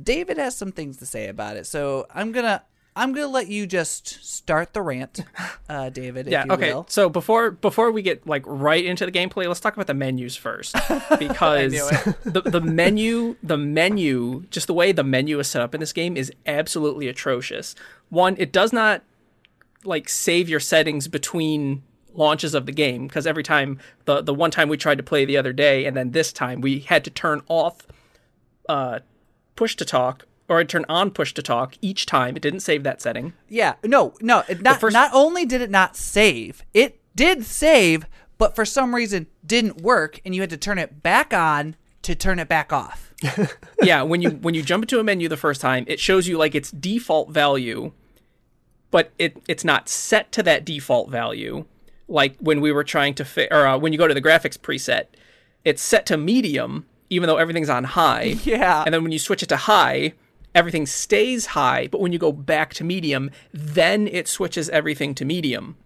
David 0.00 0.38
has 0.38 0.56
some 0.56 0.72
things 0.72 0.96
to 0.98 1.06
say 1.06 1.28
about 1.28 1.56
it. 1.56 1.66
So 1.66 2.06
I'm 2.14 2.32
gonna 2.32 2.62
I'm 2.96 3.12
gonna 3.12 3.26
let 3.28 3.48
you 3.48 3.66
just 3.66 4.24
start 4.24 4.72
the 4.72 4.80
rant, 4.82 5.20
uh, 5.68 5.90
David. 5.90 6.26
Yeah. 6.28 6.40
if 6.42 6.46
you 6.46 6.52
Okay. 6.52 6.72
will. 6.72 6.86
So 6.88 7.08
before 7.08 7.50
before 7.50 7.90
we 7.90 8.02
get 8.02 8.26
like 8.26 8.42
right 8.46 8.84
into 8.84 9.04
the 9.06 9.12
gameplay, 9.12 9.46
let's 9.48 9.60
talk 9.60 9.74
about 9.74 9.86
the 9.88 9.94
menus 9.94 10.36
first 10.36 10.72
because 11.18 11.72
the 12.24 12.42
the 12.44 12.60
menu 12.60 13.36
the 13.42 13.56
menu 13.58 14.44
just 14.50 14.66
the 14.68 14.74
way 14.74 14.92
the 14.92 15.04
menu 15.04 15.38
is 15.38 15.48
set 15.48 15.62
up 15.62 15.74
in 15.74 15.80
this 15.80 15.92
game 15.92 16.16
is 16.16 16.32
absolutely 16.46 17.08
atrocious. 17.08 17.74
One, 18.10 18.36
it 18.38 18.52
does 18.52 18.72
not 18.72 19.02
like 19.84 20.08
save 20.08 20.48
your 20.48 20.60
settings 20.60 21.08
between 21.08 21.82
launches 22.14 22.54
of 22.54 22.66
the 22.66 22.72
game 22.72 23.06
because 23.06 23.26
every 23.26 23.42
time 23.42 23.78
the 24.04 24.22
the 24.22 24.32
one 24.34 24.50
time 24.50 24.68
we 24.68 24.76
tried 24.76 24.96
to 24.98 25.02
play 25.02 25.24
the 25.24 25.36
other 25.36 25.52
day 25.52 25.84
and 25.84 25.96
then 25.96 26.12
this 26.12 26.32
time 26.32 26.60
we 26.60 26.80
had 26.80 27.04
to 27.04 27.10
turn 27.10 27.42
off 27.48 27.86
uh 28.68 29.00
push 29.56 29.74
to 29.76 29.84
talk 29.84 30.26
or 30.48 30.60
I'd 30.60 30.68
turn 30.68 30.84
on 30.88 31.10
push 31.10 31.32
to 31.34 31.42
talk 31.42 31.74
each 31.80 32.06
time. 32.06 32.36
It 32.36 32.42
didn't 32.42 32.60
save 32.60 32.82
that 32.82 33.00
setting. 33.00 33.32
Yeah, 33.48 33.74
no, 33.82 34.14
no. 34.20 34.44
Not 34.60 34.80
first- 34.80 34.92
not 34.94 35.10
only 35.14 35.46
did 35.46 35.60
it 35.62 35.70
not 35.70 35.96
save, 35.96 36.62
it 36.74 37.00
did 37.16 37.44
save, 37.44 38.06
but 38.36 38.54
for 38.54 38.64
some 38.64 38.94
reason 38.94 39.26
didn't 39.46 39.80
work, 39.80 40.20
and 40.24 40.34
you 40.34 40.40
had 40.40 40.50
to 40.50 40.56
turn 40.56 40.78
it 40.78 41.02
back 41.02 41.32
on 41.32 41.76
to 42.02 42.14
turn 42.14 42.38
it 42.38 42.48
back 42.48 42.72
off. 42.72 43.12
yeah, 43.82 44.02
when 44.02 44.20
you 44.20 44.30
when 44.30 44.54
you 44.54 44.62
jump 44.62 44.84
into 44.84 45.00
a 45.00 45.04
menu 45.04 45.28
the 45.28 45.36
first 45.36 45.60
time, 45.60 45.84
it 45.86 45.98
shows 45.98 46.28
you 46.28 46.36
like 46.36 46.54
its 46.54 46.70
default 46.70 47.30
value, 47.30 47.92
but 48.90 49.12
it 49.18 49.38
it's 49.48 49.64
not 49.64 49.88
set 49.88 50.30
to 50.32 50.42
that 50.42 50.64
default 50.64 51.08
value. 51.10 51.64
Like 52.08 52.36
when 52.38 52.60
we 52.60 52.72
were 52.72 52.84
trying 52.84 53.14
to 53.14 53.24
fi- 53.24 53.48
or 53.50 53.66
uh, 53.66 53.78
when 53.78 53.92
you 53.92 53.98
go 53.98 54.08
to 54.08 54.14
the 54.14 54.22
graphics 54.22 54.58
preset, 54.58 55.06
it's 55.64 55.82
set 55.82 56.06
to 56.06 56.16
medium 56.16 56.86
even 57.10 57.28
though 57.28 57.36
everything's 57.36 57.70
on 57.70 57.84
high. 57.84 58.36
Yeah. 58.44 58.82
And 58.84 58.92
then 58.92 59.02
when 59.02 59.12
you 59.12 59.18
switch 59.18 59.42
it 59.42 59.48
to 59.50 59.56
high, 59.56 60.14
everything 60.54 60.86
stays 60.86 61.46
high, 61.46 61.88
but 61.88 62.00
when 62.00 62.12
you 62.12 62.18
go 62.18 62.32
back 62.32 62.74
to 62.74 62.84
medium, 62.84 63.30
then 63.52 64.06
it 64.08 64.28
switches 64.28 64.68
everything 64.68 65.14
to 65.16 65.24
medium. 65.24 65.76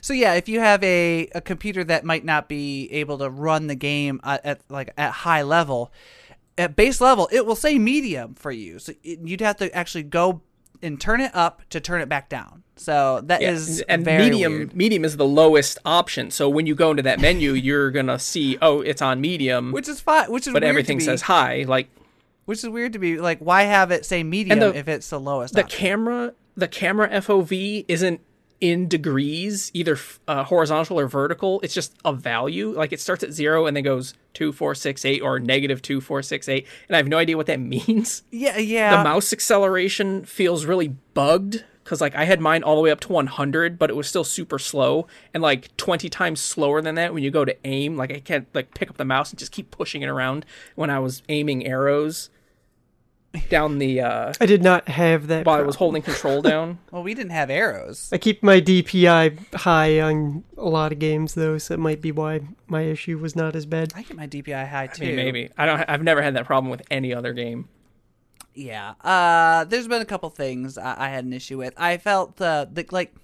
So 0.00 0.12
yeah, 0.12 0.34
if 0.34 0.48
you 0.48 0.60
have 0.60 0.82
a, 0.82 1.28
a 1.34 1.40
computer 1.40 1.84
that 1.84 2.04
might 2.04 2.24
not 2.24 2.48
be 2.48 2.90
able 2.92 3.18
to 3.18 3.28
run 3.28 3.66
the 3.66 3.74
game 3.74 4.20
at, 4.24 4.44
at 4.44 4.60
like 4.68 4.92
at 4.96 5.10
high 5.10 5.42
level, 5.42 5.92
at 6.56 6.76
base 6.76 7.00
level, 7.00 7.28
it 7.32 7.44
will 7.44 7.56
say 7.56 7.78
medium 7.78 8.34
for 8.34 8.50
you. 8.50 8.78
So 8.78 8.92
it, 9.02 9.20
you'd 9.24 9.40
have 9.40 9.56
to 9.58 9.74
actually 9.74 10.04
go 10.04 10.42
and 10.82 11.00
turn 11.00 11.20
it 11.20 11.34
up 11.34 11.62
to 11.70 11.80
turn 11.80 12.00
it 12.00 12.08
back 12.08 12.28
down. 12.28 12.62
So 12.76 13.20
that 13.24 13.42
is 13.42 13.80
and 13.88 14.04
medium 14.06 14.52
weird. 14.52 14.76
medium 14.76 15.04
is 15.04 15.16
the 15.16 15.26
lowest 15.26 15.78
option. 15.84 16.30
So 16.30 16.48
when 16.48 16.66
you 16.66 16.74
go 16.74 16.90
into 16.92 17.02
that 17.02 17.20
menu, 17.20 17.52
you're 17.54 17.90
gonna 17.90 18.18
see, 18.18 18.56
oh, 18.62 18.80
it's 18.80 19.02
on 19.02 19.20
medium, 19.20 19.72
which 19.72 19.88
is 19.88 20.00
fine. 20.00 20.30
Which 20.30 20.46
is 20.46 20.52
but 20.52 20.62
everything 20.62 21.00
says 21.00 21.22
high. 21.22 21.64
Like 21.66 21.88
which 22.44 22.62
is 22.64 22.68
weird 22.70 22.92
to 22.94 22.98
be 22.98 23.18
like, 23.18 23.40
why 23.40 23.64
have 23.64 23.90
it 23.90 24.06
say 24.06 24.22
medium 24.22 24.60
the- 24.60 24.74
if 24.74 24.88
it's 24.88 25.10
the 25.10 25.20
lowest? 25.20 25.54
the 25.54 25.64
option? 25.64 25.78
camera, 25.78 26.34
the 26.56 26.68
camera 26.68 27.08
FOV 27.10 27.84
isn't 27.88 28.20
in 28.60 28.88
degrees, 28.88 29.70
either 29.74 29.96
uh, 30.26 30.44
horizontal 30.44 30.98
or 30.98 31.06
vertical. 31.06 31.60
It's 31.60 31.74
just 31.74 31.94
a 32.04 32.12
value. 32.12 32.70
Like 32.70 32.92
it 32.92 33.00
starts 33.00 33.22
at 33.22 33.32
zero 33.32 33.66
and 33.66 33.76
then 33.76 33.84
goes 33.84 34.14
two, 34.34 34.52
four, 34.52 34.74
six, 34.74 35.04
eight, 35.04 35.20
or 35.22 35.38
negative 35.38 35.80
two, 35.82 36.00
four, 36.00 36.22
six, 36.22 36.48
eight, 36.48 36.66
and 36.88 36.96
I 36.96 36.98
have 36.98 37.08
no 37.08 37.18
idea 37.18 37.36
what 37.36 37.46
that 37.46 37.60
means. 37.88 38.22
yeah, 38.30 38.56
yeah. 38.58 38.96
the 38.96 39.04
mouse 39.04 39.32
acceleration 39.32 40.24
feels 40.24 40.64
really 40.64 40.88
bugged 41.14 41.64
because 41.84 42.02
like 42.02 42.14
i 42.14 42.24
had 42.24 42.38
mine 42.38 42.62
all 42.62 42.76
the 42.76 42.82
way 42.82 42.90
up 42.90 43.00
to 43.00 43.10
100 43.10 43.78
but 43.78 43.88
it 43.88 43.96
was 43.96 44.06
still 44.06 44.22
super 44.22 44.58
slow 44.58 45.06
and 45.32 45.42
like 45.42 45.74
20 45.78 46.10
times 46.10 46.38
slower 46.38 46.82
than 46.82 46.96
that 46.96 47.14
when 47.14 47.22
you 47.22 47.30
go 47.30 47.46
to 47.46 47.56
aim 47.64 47.96
like 47.96 48.12
i 48.12 48.20
can't 48.20 48.46
like 48.54 48.74
pick 48.74 48.90
up 48.90 48.98
the 48.98 49.06
mouse 49.06 49.30
and 49.30 49.38
just 49.38 49.52
keep 49.52 49.70
pushing 49.70 50.02
it 50.02 50.06
around 50.06 50.44
when 50.74 50.90
i 50.90 50.98
was 50.98 51.22
aiming 51.30 51.66
arrows 51.66 52.28
down 53.50 53.78
the 53.78 54.00
uh 54.00 54.32
I 54.40 54.46
did 54.46 54.62
not 54.62 54.88
have 54.88 55.26
that. 55.26 55.44
while 55.44 55.58
i 55.58 55.62
was 55.62 55.76
holding 55.76 56.00
control 56.02 56.40
down 56.52 56.78
well, 56.90 57.02
we 57.02 57.14
didn't 57.14 57.32
have 57.32 57.50
arrows. 57.50 58.08
I 58.12 58.18
keep 58.18 58.42
my 58.42 58.60
DPI 58.60 59.54
high 59.54 60.00
on 60.00 60.44
a 60.56 60.68
lot 60.68 60.92
of 60.92 60.98
games 60.98 61.34
though, 61.34 61.58
so 61.58 61.74
that 61.74 61.78
might 61.78 62.00
be 62.00 62.10
why 62.10 62.40
my 62.66 62.82
issue 62.82 63.18
was 63.18 63.36
not 63.36 63.54
as 63.54 63.66
bad. 63.66 63.92
I 63.94 64.02
get 64.02 64.16
my 64.16 64.26
DPI 64.26 64.68
high 64.68 64.86
too. 64.86 65.04
I 65.04 65.06
mean, 65.08 65.16
maybe 65.16 65.50
i 65.58 65.66
don't 65.66 65.84
i've 65.88 66.02
never 66.02 66.22
had 66.22 66.34
that 66.36 66.46
problem 66.46 66.70
with 66.70 66.82
any 66.90 67.14
other 67.14 67.32
game 67.32 67.68
yeah. 68.58 68.94
Uh, 69.02 69.64
there's 69.64 69.86
been 69.86 70.02
a 70.02 70.06
couple 70.06 70.28
things 70.30 70.76
I, 70.76 71.06
I 71.06 71.08
had 71.10 71.24
an 71.24 71.32
issue 71.32 71.58
with. 71.58 71.74
I 71.76 71.96
felt 71.96 72.40
uh, 72.40 72.66
that 72.72 72.92
like 72.92 73.14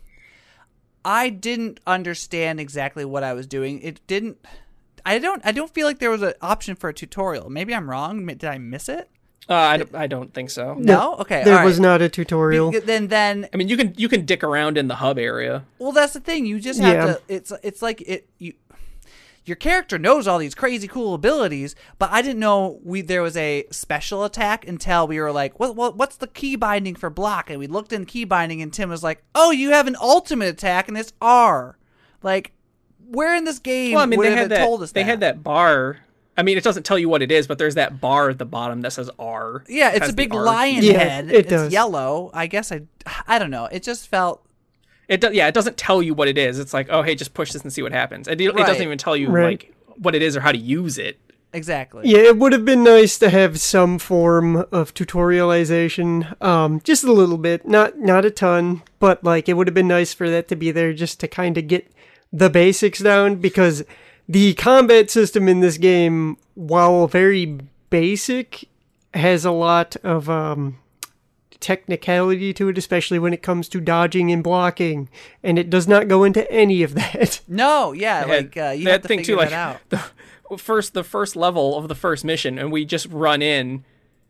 I 1.05 1.29
didn't 1.29 1.81
understand 1.87 2.61
exactly 2.61 3.05
what 3.05 3.25
I 3.25 3.33
was 3.33 3.47
doing. 3.47 3.81
It 3.81 4.01
didn't. 4.07 4.39
I 5.05 5.19
don't. 5.19 5.45
I 5.45 5.51
don't 5.51 5.75
feel 5.75 5.87
like 5.87 5.99
there 5.99 6.11
was 6.11 6.23
an 6.23 6.35
option 6.41 6.77
for 6.77 6.89
a 6.89 6.95
tutorial. 6.95 7.51
Maybe 7.51 7.75
I'm 7.75 7.91
wrong. 7.91 8.25
Did 8.27 8.45
I 8.45 8.59
miss 8.59 8.89
it? 8.89 9.11
Uh, 9.49 9.55
I, 9.55 9.77
don't, 9.77 9.95
I 9.95 10.07
don't 10.07 10.33
think 10.33 10.49
so. 10.51 10.75
No. 10.79 11.17
Okay. 11.17 11.45
There 11.45 11.59
all 11.59 11.65
was 11.67 11.79
right. 11.79 11.83
not 11.83 12.03
a 12.03 12.09
tutorial. 12.09 12.73
Then 12.73 13.09
then 13.09 13.47
I 13.53 13.57
mean, 13.59 13.69
you 13.69 13.77
can 13.77 13.93
you 13.97 14.09
can 14.09 14.25
dick 14.25 14.43
around 14.43 14.79
in 14.79 14.89
the 14.89 14.95
hub 14.97 15.19
area. 15.19 15.65
Well, 15.79 15.93
that's 15.93 16.15
the 16.15 16.21
thing. 16.21 16.47
You 16.47 16.59
just 16.61 16.81
have 16.81 16.95
Yeah. 16.95 17.07
to. 17.15 17.21
It's 17.29 17.53
it's 17.63 17.83
like 17.83 18.01
it. 18.03 18.29
You, 18.39 18.55
your 19.47 19.57
character 19.57 19.99
knows 19.99 20.27
all 20.27 20.39
these 20.39 20.55
crazy 20.55 20.89
cool 20.89 21.13
abilities, 21.13 21.75
but 21.99 22.09
I 22.11 22.23
didn't 22.23 22.39
know 22.39 22.81
we 22.83 23.03
there 23.03 23.21
was 23.23 23.37
a 23.37 23.67
special 23.71 24.25
attack 24.25 24.67
until 24.67 25.07
we 25.07 25.21
were 25.21 25.33
like, 25.33 25.61
what, 25.61 25.77
what 25.77 25.99
what's 25.99 26.17
the 26.17 26.27
key 26.27 26.57
binding 26.57 26.95
for 26.95 27.11
block? 27.11 27.51
And 27.51 27.59
we 27.59 27.67
looked 27.67 27.93
in 27.93 28.07
key 28.07 28.25
binding, 28.25 28.63
and 28.63 28.73
Tim 28.73 28.89
was 28.89 29.03
like, 29.03 29.23
oh, 29.35 29.51
you 29.51 29.73
have 29.73 29.87
an 29.87 29.97
ultimate 30.01 30.49
attack, 30.49 30.89
and 30.89 30.97
it's 30.97 31.13
R. 31.21 31.77
Like, 32.23 32.53
where 33.11 33.37
in 33.37 33.45
this 33.45 33.59
game 33.59 33.93
Well, 33.97 34.03
I 34.05 34.07
mean, 34.07 34.19
would 34.19 34.25
they 34.29 34.31
have 34.31 34.39
had 34.39 34.51
that. 34.53 34.65
told 34.65 34.83
us 34.83 34.93
they 34.93 35.03
that? 35.03 35.07
had 35.11 35.21
that 35.21 35.43
bar. 35.43 35.99
I 36.37 36.43
mean, 36.43 36.59
it 36.59 36.65
doesn't 36.65 36.83
tell 36.85 36.99
you 36.99 37.09
what 37.09 37.23
it 37.23 37.31
is, 37.31 37.47
but 37.47 37.59
there's 37.59 37.77
that 37.77 38.01
bar 38.01 38.31
at 38.31 38.39
the 38.39 38.45
bottom 38.45 38.81
that 38.81 38.93
says 38.93 39.09
R. 39.19 39.63
Yeah, 39.69 39.93
it's 39.95 40.09
a 40.09 40.13
big 40.13 40.35
lion 40.35 40.83
Yeah, 40.83 40.99
head. 40.99 41.29
it 41.31 41.35
it's 41.35 41.49
does. 41.51 41.73
yellow. 41.73 42.31
I 42.35 42.47
guess 42.49 42.73
I 42.73 42.83
I 43.29 43.39
don't 43.39 43.51
know. 43.51 43.67
It 43.67 43.83
just 43.83 44.09
felt 44.09 44.45
It 45.09 45.21
do, 45.21 45.31
yeah, 45.33 45.47
it 45.49 45.55
doesn't 45.55 45.77
tell 45.77 46.03
you 46.03 46.15
what 46.15 46.29
it 46.29 46.37
is. 46.39 46.59
It's 46.59 46.75
like, 46.75 46.89
oh, 46.91 47.03
hey, 47.03 47.15
just 47.15 47.35
push 47.35 47.53
this 47.53 47.63
and 47.63 47.73
see 47.73 47.83
what 47.83 47.93
happens. 47.93 48.27
It, 48.27 48.41
it 48.41 48.55
Right. 48.55 48.67
doesn't 48.67 48.83
even 48.83 48.99
tell 48.99 49.17
you 49.17 49.29
Right. 49.31 49.45
like 49.63 49.75
what 49.97 50.15
it 50.15 50.23
is 50.23 50.37
or 50.37 50.41
how 50.41 50.51
to 50.53 50.59
use 50.59 50.99
it. 50.99 51.19
exactly. 51.53 52.03
Yeah, 52.09 52.19
it 52.31 52.37
would 52.37 52.53
have 52.53 52.65
been 52.65 52.83
nice 52.83 53.17
to 53.19 53.31
have 53.31 53.61
some 53.61 53.99
form 54.01 54.65
of 54.73 54.93
tutorialization, 54.93 56.41
um, 56.43 56.81
just 56.83 57.05
a 57.05 57.13
little 57.13 57.39
bit, 57.39 57.67
not 57.69 57.99
not 57.99 58.25
a 58.25 58.31
ton, 58.31 58.83
but 58.99 59.23
like 59.23 59.49
it 59.49 59.55
would 59.55 59.67
have 59.69 59.75
been 59.75 59.89
nice 59.89 60.13
for 60.13 60.29
that 60.31 60.49
to 60.49 60.57
be 60.57 60.71
there 60.71 60.93
just 60.93 61.21
to 61.21 61.29
kind 61.29 61.57
of 61.59 61.69
get 61.69 61.91
the 62.33 62.51
basics 62.51 62.99
down 62.99 63.37
because 63.37 63.85
the 64.29 64.55
combat 64.55 65.11
system 65.11 65.49
in 65.49 65.61
this 65.61 65.79
game, 65.79 66.37
while 66.55 67.07
very 67.07 67.59
basic, 67.91 68.69
has 69.13 69.45
a 69.45 69.51
lot 69.51 69.97
of 70.03 70.29
um, 70.29 70.79
technicality 71.61 72.53
to 72.53 72.69
it, 72.69 72.79
especially 72.79 73.19
when 73.19 73.33
it 73.33 73.43
comes 73.43 73.69
to 73.71 73.81
dodging 73.81 74.31
and 74.31 74.43
blocking, 74.43 75.09
and 75.43 75.59
it 75.59 75.71
does 75.71 75.89
not 75.89 76.09
go 76.09 76.25
into 76.25 76.51
any 76.51 76.83
of 76.83 76.95
that. 76.95 77.41
No, 77.49 77.93
yeah, 77.93 78.25
They 78.25 78.31
had 78.31 78.45
like 78.45 78.57
uh, 78.57 78.71
you 78.71 78.85
that 78.85 78.91
have 78.91 79.03
to 79.03 79.09
thing 79.09 79.19
figure 79.21 79.35
too, 79.35 79.39
like 79.39 79.51
that 79.51 79.81
out. 79.91 80.11
the 80.51 80.59
first 80.59 80.95
the 80.95 81.05
first 81.05 81.37
level 81.37 81.77
of 81.77 81.89
the 81.89 81.95
first 81.95 82.25
mission, 82.25 82.59
and 82.59 82.73
we 82.73 82.85
just 82.85 83.07
run 83.07 83.43
in, 83.43 83.85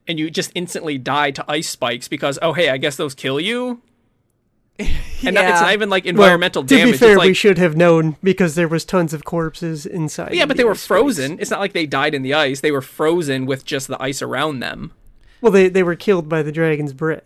and 0.07 0.19
you 0.19 0.31
just 0.31 0.51
instantly 0.55 0.99
die 0.99 1.31
to 1.33 1.45
ice 1.49 1.69
spikes 1.69 2.09
because 2.09 2.39
oh 2.43 2.53
hey, 2.53 2.69
I 2.69 2.77
guess 2.77 2.97
those 2.97 3.15
kill 3.15 3.41
you. 3.41 3.81
And 5.26 5.35
not- 5.35 5.45
it's 5.45 5.54
Yeah. 5.54 5.61
not 5.61 5.73
even 5.73 5.88
like 5.88 6.04
environmental 6.07 6.62
well, 6.62 6.69
to 6.69 6.85
be 6.85 6.93
fair, 6.93 7.16
like, 7.16 7.28
we 7.28 7.35
should 7.35 7.57
have 7.59 7.76
known 7.76 8.16
because 8.23 8.57
there 8.57 8.69
was 8.69 8.85
tons 8.85 9.14
of 9.14 9.25
corpses 9.25 9.87
inside. 9.87 10.35
yeah, 10.35 10.45
but 10.45 10.57
the 10.57 10.62
they 10.62 10.64
were 10.64 10.73
ice 10.73 10.81
space. 10.81 10.87
frozen. 10.88 11.38
It's 11.40 11.50
not 11.50 11.61
like 11.61 11.73
they 11.73 11.87
died 11.87 12.14
in 12.14 12.23
the 12.23 12.35
ice. 12.35 12.61
They 12.61 12.73
were 12.73 12.83
frozen 12.83 13.47
with 13.47 13.64
just 13.64 13.88
the 13.88 14.00
ice 14.02 14.21
around 14.21 14.61
them. 14.61 14.93
Well, 15.40 15.52
they 15.52 15.69
they 15.69 15.83
were 15.83 15.95
killed 15.97 16.28
by 16.28 16.43
the 16.43 16.52
dragon's 16.52 16.93
breath 16.93 17.23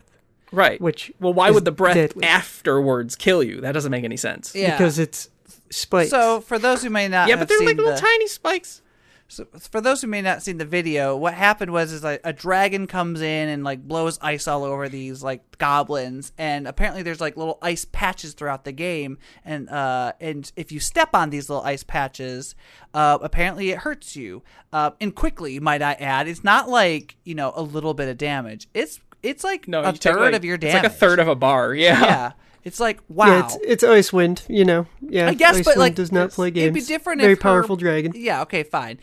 Right. 0.52 0.81
Which 0.81 1.12
well, 1.21 1.35
why 1.35 1.50
would 1.50 1.64
the 1.64 1.73
breath 1.73 1.95
deadly. 1.95 2.25
afterwards 2.25 3.17
kill 3.17 3.43
you? 3.43 3.61
That 3.61 3.73
doesn't 3.73 3.90
make 3.90 4.05
any 4.05 4.17
sense. 4.17 4.55
Yeah. 4.55 4.76
because 4.76 4.99
it's 4.99 5.28
spikes. 5.71 6.11
So, 6.11 6.40
for 6.40 6.59
those 6.59 6.83
who 6.83 6.90
may 6.90 7.09
not 7.09 7.28
Yeah, 7.28 7.33
have 7.37 7.40
but 7.40 7.49
they're 7.49 7.59
seen 7.59 7.67
like 7.67 7.76
little 7.76 7.93
the, 7.95 7.99
tiny 8.00 8.26
spikes. 8.28 8.81
So 9.28 9.47
for 9.70 9.80
those 9.80 10.00
who 10.00 10.08
may 10.08 10.23
not 10.23 10.42
seen 10.42 10.56
the 10.58 10.64
video, 10.64 11.16
what 11.16 11.35
happened 11.35 11.70
was 11.70 11.92
is 11.92 12.02
like 12.02 12.20
a 12.25 12.32
dragon 12.32 12.87
comes 12.87 13.20
in 13.20 13.49
and 13.49 13.62
like 13.62 13.87
blows 13.87 14.18
ice 14.23 14.49
all 14.49 14.64
over 14.64 14.88
these 14.88 15.23
like 15.23 15.58
goblins, 15.58 16.32
and 16.38 16.66
apparently 16.66 17.02
there's 17.02 17.20
like 17.20 17.37
little 17.37 17.58
ice 17.61 17.85
patches 17.92 18.32
throughout 18.32 18.64
the 18.64 18.73
game, 18.73 19.18
and 19.44 19.68
uh 19.68 20.12
and 20.20 20.50
if 20.56 20.73
you 20.73 20.80
step 20.80 21.11
on 21.14 21.30
these 21.30 21.49
little 21.50 21.62
ice 21.64 21.82
patches, 21.82 22.54
uh 22.94 23.18
apparently 23.20 23.70
it 23.70 23.78
hurts 23.78 24.16
you, 24.16 24.42
uh 24.73 24.90
and 25.00 25.14
quickly 25.14 25.61
might 25.61 25.82
I 25.82 25.92
add, 25.92 26.26
it's 26.26 26.42
not 26.42 26.68
like 26.68 27.16
you 27.25 27.35
know 27.35 27.52
a 27.54 27.62
little 27.62 27.94
bit 27.94 28.08
of 28.08 28.16
damage, 28.16 28.66
it's 28.73 28.99
it's 29.23 29.44
like 29.44 29.68
No, 29.68 29.82
a 29.82 29.92
take, 29.92 30.00
third 30.14 30.20
like- 30.20 30.35
of 30.35 30.44
your 30.44 30.56
damage, 30.56 30.75
It's 30.76 30.82
like 30.85 30.92
a 30.92 30.94
third 30.97 31.18
of 31.18 31.28
a 31.28 31.35
bar. 31.35 31.75
Yeah. 31.75 32.00
yeah. 32.04 32.32
It's 32.65 32.81
like 32.81 33.00
wow. 33.09 33.27
yeah, 33.27 33.45
it's 33.45 33.83
it's 33.83 33.85
Icewind. 33.85 34.49
You 34.49 34.65
know, 34.65 34.87
yeah. 35.00 35.29
I 35.29 35.35
guess, 35.35 35.59
Icewind 35.61 35.65
but 35.65 35.77
like, 35.79 35.95
does 35.95 36.12
not 36.12 36.31
play 36.31 36.50
games. 36.50 36.65
It'd 36.65 36.75
be 36.75 36.81
different. 36.81 37.21
Very 37.21 37.33
if 37.35 37.38
her- 37.38 37.43
powerful 37.43 37.77
dragon. 37.77 38.12
Yeah. 38.15 38.43
Okay. 38.43 38.62
Fine. 38.62 38.99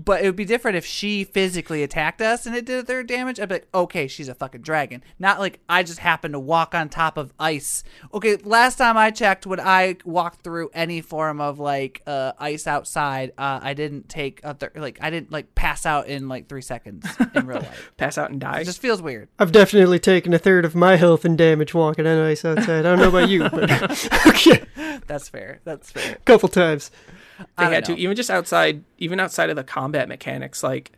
But 0.00 0.22
it 0.22 0.26
would 0.26 0.36
be 0.36 0.44
different 0.44 0.76
if 0.76 0.86
she 0.86 1.24
physically 1.24 1.82
attacked 1.82 2.22
us 2.22 2.46
and 2.46 2.54
it 2.54 2.64
did 2.64 2.86
their 2.86 3.02
damage. 3.02 3.40
I'd 3.40 3.48
be 3.48 3.56
like, 3.56 3.68
okay, 3.74 4.06
she's 4.06 4.28
a 4.28 4.34
fucking 4.34 4.62
dragon. 4.62 5.02
Not 5.18 5.40
like 5.40 5.58
I 5.68 5.82
just 5.82 5.98
happened 5.98 6.34
to 6.34 6.38
walk 6.40 6.72
on 6.72 6.88
top 6.88 7.16
of 7.16 7.32
ice. 7.38 7.82
Okay, 8.14 8.36
last 8.36 8.78
time 8.78 8.96
I 8.96 9.10
checked, 9.10 9.44
when 9.44 9.58
I 9.58 9.96
walked 10.04 10.42
through 10.42 10.70
any 10.72 11.00
form 11.00 11.40
of 11.40 11.58
like 11.58 12.02
uh, 12.06 12.32
ice 12.38 12.68
outside, 12.68 13.32
uh, 13.36 13.58
I 13.60 13.74
didn't 13.74 14.08
take 14.08 14.40
a 14.44 14.54
th- 14.54 14.72
like 14.76 14.98
I 15.00 15.10
didn't 15.10 15.32
like 15.32 15.54
pass 15.56 15.84
out 15.84 16.06
in 16.06 16.28
like 16.28 16.48
three 16.48 16.62
seconds 16.62 17.04
in 17.34 17.46
real 17.46 17.58
life. 17.58 17.92
Pass 17.96 18.16
out 18.18 18.30
and 18.30 18.40
die. 18.40 18.60
It 18.60 18.64
just 18.64 18.80
feels 18.80 19.02
weird. 19.02 19.28
I've 19.38 19.50
definitely 19.50 19.98
taken 19.98 20.32
a 20.32 20.38
third 20.38 20.64
of 20.64 20.76
my 20.76 20.94
health 20.94 21.24
and 21.24 21.36
damage 21.36 21.74
walking 21.74 22.06
on 22.06 22.18
ice 22.18 22.44
outside. 22.44 22.70
I 22.70 22.82
don't 22.82 22.98
know 23.00 23.08
about 23.08 23.28
you, 23.28 23.48
but 23.48 23.68
okay, 24.28 24.64
That's 25.08 25.28
fair. 25.28 25.60
That's 25.64 25.90
fair. 25.90 26.14
a 26.14 26.18
couple 26.18 26.48
times. 26.48 26.92
They 27.38 27.64
I 27.64 27.70
had 27.70 27.84
don't 27.84 27.96
to 27.96 28.02
even 28.02 28.16
just 28.16 28.30
outside 28.30 28.82
even 28.98 29.20
outside 29.20 29.50
of 29.50 29.56
the 29.56 29.64
combat 29.64 30.08
mechanics 30.08 30.62
like 30.62 30.92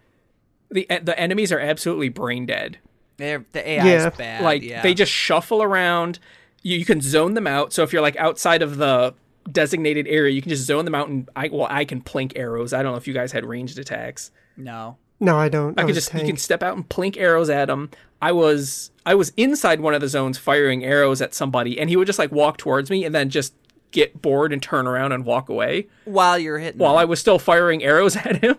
the 0.70 0.88
eh, 0.90 1.00
the 1.02 1.18
enemies 1.18 1.52
are 1.52 1.60
absolutely 1.60 2.08
brain 2.08 2.46
dead 2.46 2.78
They're, 3.16 3.44
the 3.52 3.68
AI 3.68 3.84
Yeah. 3.84 4.08
is 4.08 4.16
bad. 4.16 4.42
like 4.42 4.62
yeah. 4.62 4.82
they 4.82 4.94
just 4.94 5.12
shuffle 5.12 5.62
around 5.62 6.18
you, 6.62 6.76
you 6.78 6.84
can 6.84 7.00
zone 7.00 7.34
them 7.34 7.46
out 7.46 7.72
so 7.72 7.82
if 7.82 7.92
you're 7.92 8.02
like 8.02 8.16
outside 8.16 8.62
of 8.62 8.76
the 8.76 9.14
designated 9.50 10.06
area 10.06 10.32
you 10.32 10.42
can 10.42 10.50
just 10.50 10.64
zone 10.64 10.84
them 10.84 10.94
out 10.94 11.08
and 11.08 11.28
i 11.34 11.48
well 11.50 11.66
i 11.70 11.84
can 11.84 12.00
plink 12.00 12.32
arrows 12.36 12.72
i 12.72 12.82
don't 12.82 12.92
know 12.92 12.98
if 12.98 13.08
you 13.08 13.14
guys 13.14 13.32
had 13.32 13.44
ranged 13.44 13.78
attacks 13.78 14.30
no. 14.56 14.96
No, 15.22 15.36
I 15.36 15.48
don't. 15.50 15.78
i 15.78 15.82
I 15.82 15.84
could 15.84 15.94
was 15.94 15.96
just 16.08 16.14
you 16.14 16.24
can 16.26 16.36
step 16.38 16.62
out 16.62 16.76
and 16.76 16.88
plink 16.88 17.16
arrows 17.18 17.50
at 17.50 17.66
them 17.66 17.90
i 18.22 18.30
was 18.32 18.90
i 19.04 19.14
was 19.14 19.32
inside 19.36 19.80
one 19.80 19.92
of 19.94 20.00
the 20.00 20.08
zones 20.08 20.38
firing 20.38 20.84
arrows 20.84 21.20
at 21.20 21.34
somebody 21.34 21.78
and 21.80 21.90
he 21.90 21.96
would 21.96 22.06
just 22.06 22.18
like 22.18 22.30
walk 22.32 22.56
towards 22.58 22.90
me 22.90 23.04
and 23.04 23.14
then 23.14 23.28
just 23.30 23.54
get 23.90 24.20
bored 24.22 24.52
and 24.52 24.62
turn 24.62 24.86
around 24.86 25.12
and 25.12 25.24
walk 25.24 25.48
away 25.48 25.86
While 26.04 26.38
you're 26.38 26.58
hitting. 26.58 26.78
while 26.78 26.92
them. 26.94 27.00
i 27.00 27.04
was 27.04 27.18
still 27.20 27.38
firing 27.38 27.82
arrows 27.82 28.16
at 28.26 28.42
him 28.42 28.56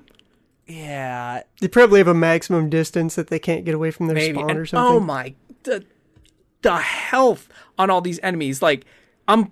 yeah. 0.68 1.44
They 1.60 1.68
probably 1.68 2.00
have 2.00 2.08
a 2.08 2.14
maximum 2.14 2.70
distance 2.70 3.16
that 3.16 3.28
they 3.28 3.40
can't 3.40 3.66
get 3.66 3.76
away 3.76 3.92
from 3.92 4.08
their 4.08 4.16
maybe. 4.16 4.36
spawn 4.38 4.50
And 4.52 4.60
or 4.60 4.66
something. 4.66 4.96
oh 4.96 5.00
my, 5.02 5.34
the, 5.64 5.84
the 6.62 6.78
health 6.78 7.50
on 7.78 7.90
all 7.90 8.00
these 8.00 8.20
enemies. 8.24 8.62
Like 8.62 8.86
I'm 9.28 9.52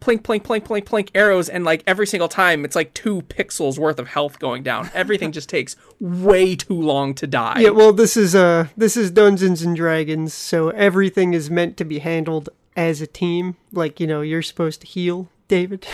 plink, 0.00 0.20
plink, 0.22 0.42
plink, 0.42 0.62
plink, 0.64 0.84
plink 0.84 1.08
arrows, 1.14 1.48
and 1.48 1.64
like 1.64 1.82
every 1.86 2.06
single 2.06 2.28
time, 2.28 2.64
it's 2.66 2.76
like 2.76 2.92
two 2.92 3.22
pixels 3.22 3.78
worth 3.78 3.98
of 3.98 4.08
health 4.08 4.38
going 4.38 4.62
down. 4.62 4.90
Everything 4.92 5.32
just 5.32 5.48
takes 5.48 5.76
way 5.98 6.56
too 6.56 6.74
long 6.78 7.14
to 7.14 7.26
die. 7.26 7.60
Yeah, 7.60 7.70
well, 7.70 7.92
this 7.94 8.16
is 8.16 8.34
uh, 8.34 8.66
this 8.76 8.98
is 8.98 9.10
Dungeons 9.10 9.62
and 9.62 9.74
Dragons, 9.74 10.34
so 10.34 10.70
everything 10.70 11.32
is 11.32 11.48
meant 11.48 11.76
to 11.78 11.84
be 11.84 12.00
handled 12.00 12.50
as 12.76 13.00
a 13.00 13.06
team. 13.06 13.56
Like 13.72 14.00
you 14.00 14.06
know, 14.06 14.20
you're 14.20 14.42
supposed 14.42 14.80
to 14.82 14.86
heal, 14.86 15.28
David, 15.48 15.84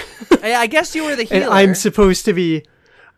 I 0.43 0.67
guess 0.67 0.95
you 0.95 1.05
were 1.05 1.17
the 1.17 1.25
healer. 1.25 1.43
and 1.45 1.53
I'm 1.53 1.75
supposed 1.75 2.27
to 2.27 2.35
be, 2.35 2.63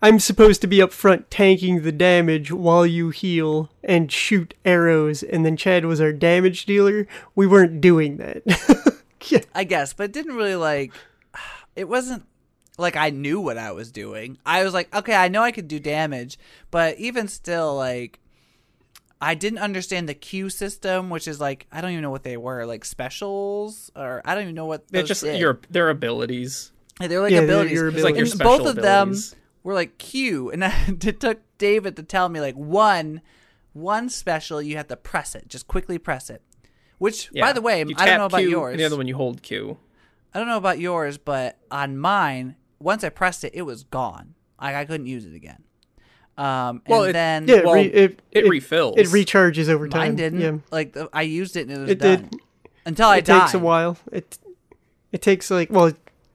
I'm 0.00 0.20
supposed 0.20 0.60
to 0.60 0.68
be 0.68 0.80
up 0.80 0.92
front 0.92 1.30
tanking 1.30 1.82
the 1.82 1.90
damage 1.90 2.52
while 2.52 2.86
you 2.86 3.10
heal 3.10 3.70
and 3.82 4.10
shoot 4.10 4.54
arrows. 4.64 5.24
And 5.24 5.44
then 5.44 5.56
Chad 5.56 5.84
was 5.84 6.00
our 6.00 6.12
damage 6.12 6.64
dealer. 6.64 7.08
We 7.34 7.48
weren't 7.48 7.80
doing 7.80 8.18
that. 8.18 9.02
yeah, 9.28 9.40
I 9.52 9.64
guess, 9.64 9.92
but 9.92 10.04
it 10.04 10.12
didn't 10.12 10.36
really 10.36 10.56
like. 10.56 10.92
It 11.76 11.88
wasn't 11.88 12.24
like 12.76 12.96
I 12.96 13.10
knew 13.10 13.40
what 13.40 13.56
I 13.56 13.70
was 13.70 13.92
doing. 13.92 14.38
I 14.44 14.64
was 14.64 14.74
like, 14.74 14.92
okay, 14.94 15.14
I 15.14 15.28
know 15.28 15.42
I 15.42 15.52
could 15.52 15.68
do 15.68 15.78
damage, 15.78 16.38
but 16.72 16.98
even 16.98 17.28
still, 17.28 17.76
like, 17.76 18.18
I 19.20 19.34
didn't 19.34 19.58
understand 19.58 20.08
the 20.08 20.14
Q 20.14 20.48
system, 20.50 21.10
which 21.10 21.26
is 21.26 21.40
like 21.40 21.66
I 21.72 21.80
don't 21.80 21.90
even 21.90 22.02
know 22.02 22.10
what 22.10 22.22
they 22.22 22.36
were, 22.36 22.64
like 22.66 22.84
specials, 22.84 23.90
or 23.96 24.22
I 24.24 24.34
don't 24.34 24.44
even 24.44 24.54
know 24.54 24.66
what 24.66 24.88
they're 24.88 25.02
just 25.02 25.22
did. 25.22 25.40
your 25.40 25.60
their 25.70 25.90
abilities. 25.90 26.72
They're 27.00 27.20
like 27.20 27.30
Yeah, 27.32 27.40
they're 27.40 27.44
abilities. 27.46 27.72
your 27.72 27.88
It's 27.88 28.02
like 28.02 28.14
your 28.14 28.22
And 28.24 28.30
special 28.32 28.58
both 28.58 28.66
of 28.68 28.78
abilities. 28.78 29.30
them 29.30 29.40
were 29.64 29.74
like 29.74 29.98
Q, 29.98 30.50
and 30.50 30.62
it 31.04 31.20
took 31.20 31.40
David 31.58 31.96
to 31.96 32.02
tell 32.02 32.28
me 32.28 32.40
like 32.40 32.54
one, 32.54 33.20
one 33.72 34.08
special 34.08 34.62
you 34.62 34.76
have 34.76 34.88
to 34.88 34.96
press 34.96 35.34
it, 35.34 35.48
just 35.48 35.66
quickly 35.68 35.98
press 35.98 36.30
it. 36.30 36.42
Which, 36.98 37.30
by 37.32 37.52
the 37.52 37.60
way, 37.60 37.78
You 37.80 37.94
I 37.96 38.06
don't 38.06 38.18
know 38.18 38.26
about 38.26 38.38
Q, 38.40 38.50
yours. 38.50 38.72
And 38.72 38.80
the 38.80 38.84
other 38.84 38.96
one 38.96 39.06
you 39.06 39.14
hold 39.14 39.42
Q. 39.42 39.78
I 40.34 40.38
don't 40.40 40.48
know 40.48 40.56
about 40.56 40.78
yours, 40.80 41.16
but 41.16 41.56
on 41.70 41.96
mine, 41.96 42.56
once 42.80 43.02
I 43.04 43.08
pressed 43.08 43.44
it, 43.44 43.52
it 43.54 43.62
was 43.62 43.84
gone. 43.84 44.34
Like 44.60 44.74
I 44.74 44.84
couldn't 44.84 45.06
use 45.06 45.24
it 45.24 45.34
again. 45.34 45.62
Um, 46.38 46.82
and 46.86 46.88
Well, 46.88 47.02
it- 47.04 47.12
then 47.14 47.48
yeah. 47.48 47.62
Well, 47.64 47.74
re- 47.74 47.82
it, 47.86 48.20
it 48.32 48.48
refills. 48.48 48.94
It 48.96 49.08
recharges 49.08 49.68
over 49.68 49.88
time. 49.88 50.00
mine 50.00 50.16
didn't. 50.16 50.40
Yeah, 50.40 50.58
Like 50.70 50.96
I 51.12 51.22
used 51.22 51.56
it 51.56 51.68
and 51.68 51.72
it 51.72 51.80
was 51.80 51.90
it 51.90 51.98
done 51.98 52.28
did. 52.30 52.40
until 52.86 53.08
I 53.08 53.16
it 53.18 53.24
died. 53.24 53.40
takes 53.40 53.54
a 53.54 53.58
while. 53.58 53.96
It 54.12 54.38
it 55.12 55.20
takes 55.20 55.50
like 55.50 55.68
well, 55.70 55.92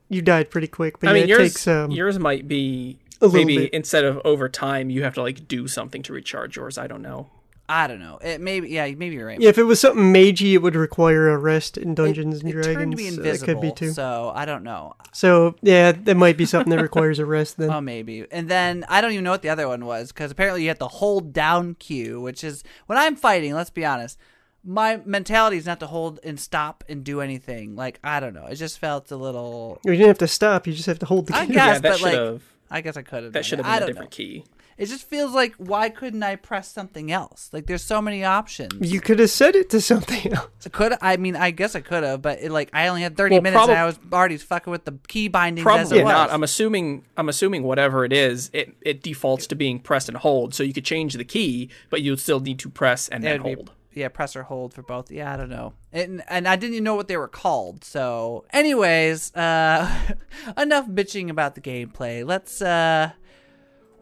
you 0.09 0.21
died 0.21 0.49
pretty 0.51 0.67
quick, 0.67 0.99
but 0.99 1.07
I 1.09 1.11
yeah, 1.11 1.13
mean, 1.15 1.23
it 1.23 1.29
yours 1.29 1.53
takes 1.53 1.67
um, 1.67 1.89
yours 1.91 2.19
might 2.19 2.47
be 2.49 2.99
a 3.21 3.29
maybe 3.29 3.57
bit. 3.57 3.73
instead 3.73 4.03
of 4.03 4.19
over 4.25 4.49
time, 4.49 4.89
you 4.89 5.03
have 5.03 5.13
to 5.13 5.21
like 5.21 5.47
do 5.47 5.67
something 5.69 6.01
to 6.03 6.11
recharge 6.13 6.57
yours. 6.57 6.77
I 6.77 6.87
don't 6.87 7.01
know. 7.01 7.29
I 7.69 7.87
don't 7.87 7.99
know. 7.99 8.17
It 8.21 8.41
maybe 8.41 8.69
yeah, 8.69 8.85
maybe 8.87 9.15
you're 9.15 9.25
right. 9.25 9.39
Yeah, 9.39 9.49
if 9.49 9.57
it 9.57 9.63
was 9.63 9.79
something 9.79 10.13
magey, 10.13 10.53
it 10.53 10.57
would 10.57 10.75
require 10.75 11.29
a 11.29 11.37
rest 11.37 11.77
in 11.77 11.95
Dungeons 11.95 12.41
and 12.43 12.45
uh, 12.45 12.49
it 12.49 12.61
Dragons. 12.61 12.75
turned 12.75 12.91
to 12.91 12.97
be 12.97 13.07
invisible, 13.07 13.45
that 13.45 13.45
could 13.45 13.61
be 13.61 13.71
too. 13.71 13.93
so 13.93 14.31
I 14.35 14.43
don't 14.45 14.63
know. 14.63 14.95
So 15.13 15.55
yeah, 15.61 15.93
that 15.93 16.15
might 16.15 16.35
be 16.35 16.45
something 16.45 16.69
that 16.75 16.81
requires 16.81 17.19
a 17.19 17.25
rest 17.25 17.57
then. 17.57 17.69
Oh, 17.73 17.79
maybe. 17.81 18.25
And 18.31 18.49
then 18.49 18.85
I 18.89 18.99
don't 19.01 19.13
even 19.13 19.23
know 19.23 19.31
what 19.31 19.41
the 19.43 19.49
other 19.49 19.67
one 19.67 19.85
was 19.85 20.11
because 20.11 20.29
apparently 20.31 20.63
you 20.63 20.67
have 20.67 20.79
to 20.79 20.87
hold 20.87 21.31
down 21.31 21.75
Q, 21.75 22.19
which 22.21 22.43
is 22.43 22.63
when 22.87 22.97
I'm 22.97 23.15
fighting. 23.15 23.53
Let's 23.53 23.69
be 23.69 23.85
honest, 23.85 24.19
my 24.65 24.97
mentality 25.05 25.55
is 25.57 25.65
not 25.65 25.79
to 25.79 25.87
hold 25.87 26.19
and 26.23 26.37
stop 26.39 26.83
and 26.89 27.03
do 27.03 27.21
anything. 27.21 27.75
Like 27.77 27.97
I 28.03 28.19
don't 28.19 28.33
know. 28.33 28.45
It 28.47 28.55
just 28.55 28.77
felt 28.77 29.09
a 29.09 29.15
little. 29.15 29.79
you 29.85 29.93
didn't 29.93 30.07
have 30.07 30.17
to 30.19 30.27
stop. 30.27 30.67
You 30.67 30.73
just 30.73 30.87
have 30.87 30.99
to 30.99 31.05
hold 31.05 31.27
the 31.27 31.35
I 31.35 31.45
key. 31.45 31.53
guess, 31.53 31.75
yeah, 31.75 31.79
that 31.79 31.81
but 31.81 31.97
should 31.97 32.05
like 32.05 32.13
have 32.15 32.43
I 32.69 32.81
guess 32.81 32.97
I 32.97 33.03
could 33.03 33.23
have. 33.23 33.33
that 33.33 33.45
should 33.45 33.59
have 33.59 33.65
been 33.65 33.83
a 33.83 33.87
different 33.87 34.11
know. 34.11 34.15
key. 34.15 34.43
It 34.77 34.87
just 34.87 35.07
feels 35.07 35.33
like 35.33 35.53
why 35.57 35.89
couldn't 35.89 36.23
I 36.23 36.35
press 36.35 36.71
something 36.71 37.11
else? 37.11 37.49
Like 37.53 37.67
there's 37.67 37.83
so 37.83 38.01
many 38.01 38.23
options. 38.23 38.91
You 38.91 38.99
could 39.01 39.19
have 39.19 39.29
said 39.29 39.55
it 39.55 39.69
to 39.71 39.81
something 39.81 40.33
else. 40.33 40.47
could 40.71 40.93
I 41.01 41.17
mean 41.17 41.35
I 41.35 41.51
guess 41.51 41.75
I 41.75 41.81
could 41.81 42.03
have, 42.03 42.21
but 42.21 42.39
it, 42.41 42.51
like 42.51 42.69
I 42.73 42.87
only 42.87 43.01
had 43.03 43.15
30 43.17 43.35
Well, 43.35 43.41
minutes 43.41 43.63
and 43.67 43.77
I 43.77 43.85
was 43.85 43.99
already 44.11 44.37
fucking 44.37 44.71
with 44.71 44.85
the 44.85 44.97
key 45.07 45.27
bindings 45.27 45.61
as 45.67 45.89
Probably 45.89 45.99
it 45.99 46.03
was. 46.05 46.11
not. 46.11 46.31
I'm 46.31 46.43
assuming. 46.43 47.05
I'm 47.17 47.29
assuming 47.29 47.63
whatever 47.63 48.03
it 48.05 48.13
is, 48.13 48.49
it 48.53 48.75
it 48.81 49.03
defaults 49.03 49.47
to 49.47 49.55
being 49.55 49.79
press 49.79 50.07
and 50.07 50.17
hold. 50.17 50.53
So 50.55 50.63
you 50.63 50.73
could 50.73 50.85
change 50.85 51.13
the 51.13 51.25
key, 51.25 51.69
but 51.89 52.01
you'd 52.01 52.19
still 52.19 52.39
need 52.39 52.59
to 52.59 52.69
press 52.69 53.09
and 53.09 53.23
It 53.23 53.27
then 53.27 53.43
would 53.43 53.49
be- 53.49 53.55
hold. 53.55 53.71
yeah, 53.93 54.07
press 54.07 54.35
or 54.35 54.43
hold 54.43 54.73
for 54.73 54.81
both. 54.81 55.11
Yeah, 55.11 55.31
I 55.33 55.37
don't 55.37 55.49
know. 55.49 55.73
And 55.91 56.23
and 56.27 56.47
I 56.47 56.55
didn't 56.55 56.73
even 56.73 56.83
know 56.85 56.95
what 56.95 57.07
they 57.07 57.17
were 57.17 57.27
called. 57.27 57.83
So, 57.83 58.45
anyways, 58.51 59.35
uh 59.35 59.87
enough 60.57 60.87
bitching 60.87 61.29
about 61.29 61.53
the 61.55 61.61
gameplay. 61.61 62.25
Let's 62.25 62.61
uh 62.61 63.11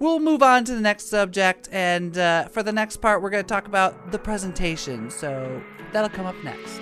we'll 0.02 0.20
move 0.20 0.42
on 0.44 0.66
to 0.66 0.74
the 0.74 0.82
next 0.82 1.08
subject 1.08 1.70
and 1.72 2.18
uh 2.18 2.48
for 2.50 2.64
the 2.64 2.74
next 2.74 2.98
part 2.98 3.22
we're 3.22 3.30
going 3.30 3.44
to 3.44 3.48
talk 3.48 3.68
about 3.68 4.12
the 4.12 4.20
presentation. 4.20 5.10
So, 5.10 5.62
that'll 5.94 6.10
come 6.10 6.26
up 6.26 6.36
next. 6.44 6.82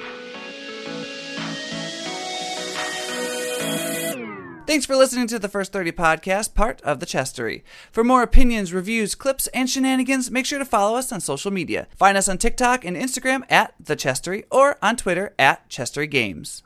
Thanks 4.65 4.85
for 4.85 4.95
listening 4.95 5.25
to 5.29 5.39
the 5.39 5.49
First 5.49 5.73
30 5.73 5.93
podcast, 5.93 6.53
part 6.53 6.79
of 6.81 6.99
the 6.99 7.07
Chestery. 7.07 7.63
For 7.91 8.03
more 8.03 8.21
opinions, 8.21 8.71
reviews, 8.71 9.15
clips, 9.15 9.47
and 9.47 9.67
shenanigans, 9.67 10.29
make 10.29 10.45
sure 10.45 10.59
to 10.59 10.65
follow 10.65 10.95
us 10.95 11.11
on 11.11 11.21
social 11.21 11.49
media. 11.49 11.87
Find 11.95 12.15
us 12.15 12.29
on 12.29 12.37
TikTok 12.37 12.85
and 12.85 12.95
Instagram 12.95 13.41
at 13.49 13.73
The 13.79 13.95
Chestery 13.95 14.43
or 14.51 14.77
on 14.79 14.95
Twitter 14.95 15.33
at 15.39 15.67
Chestery 15.71 16.07
Games. 16.07 16.61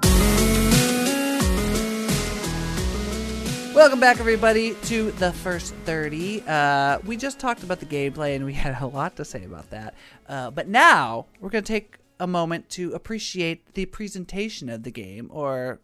Welcome 3.73 3.99
back, 3.99 4.19
everybody, 4.19 4.75
to 4.83 5.09
the 5.13 5.33
First 5.33 5.73
30. 5.85 6.43
Uh, 6.47 6.99
we 7.07 7.17
just 7.17 7.39
talked 7.39 7.63
about 7.63 7.79
the 7.79 7.87
gameplay 7.87 8.35
and 8.35 8.45
we 8.45 8.53
had 8.53 8.79
a 8.79 8.85
lot 8.85 9.15
to 9.15 9.25
say 9.25 9.43
about 9.43 9.71
that. 9.71 9.95
Uh, 10.29 10.51
but 10.51 10.67
now 10.67 11.25
we're 11.39 11.49
going 11.49 11.63
to 11.63 11.73
take 11.73 11.97
a 12.19 12.27
moment 12.27 12.69
to 12.69 12.93
appreciate 12.93 13.73
the 13.73 13.87
presentation 13.87 14.69
of 14.69 14.83
the 14.83 14.91
game, 14.91 15.27
or 15.31 15.81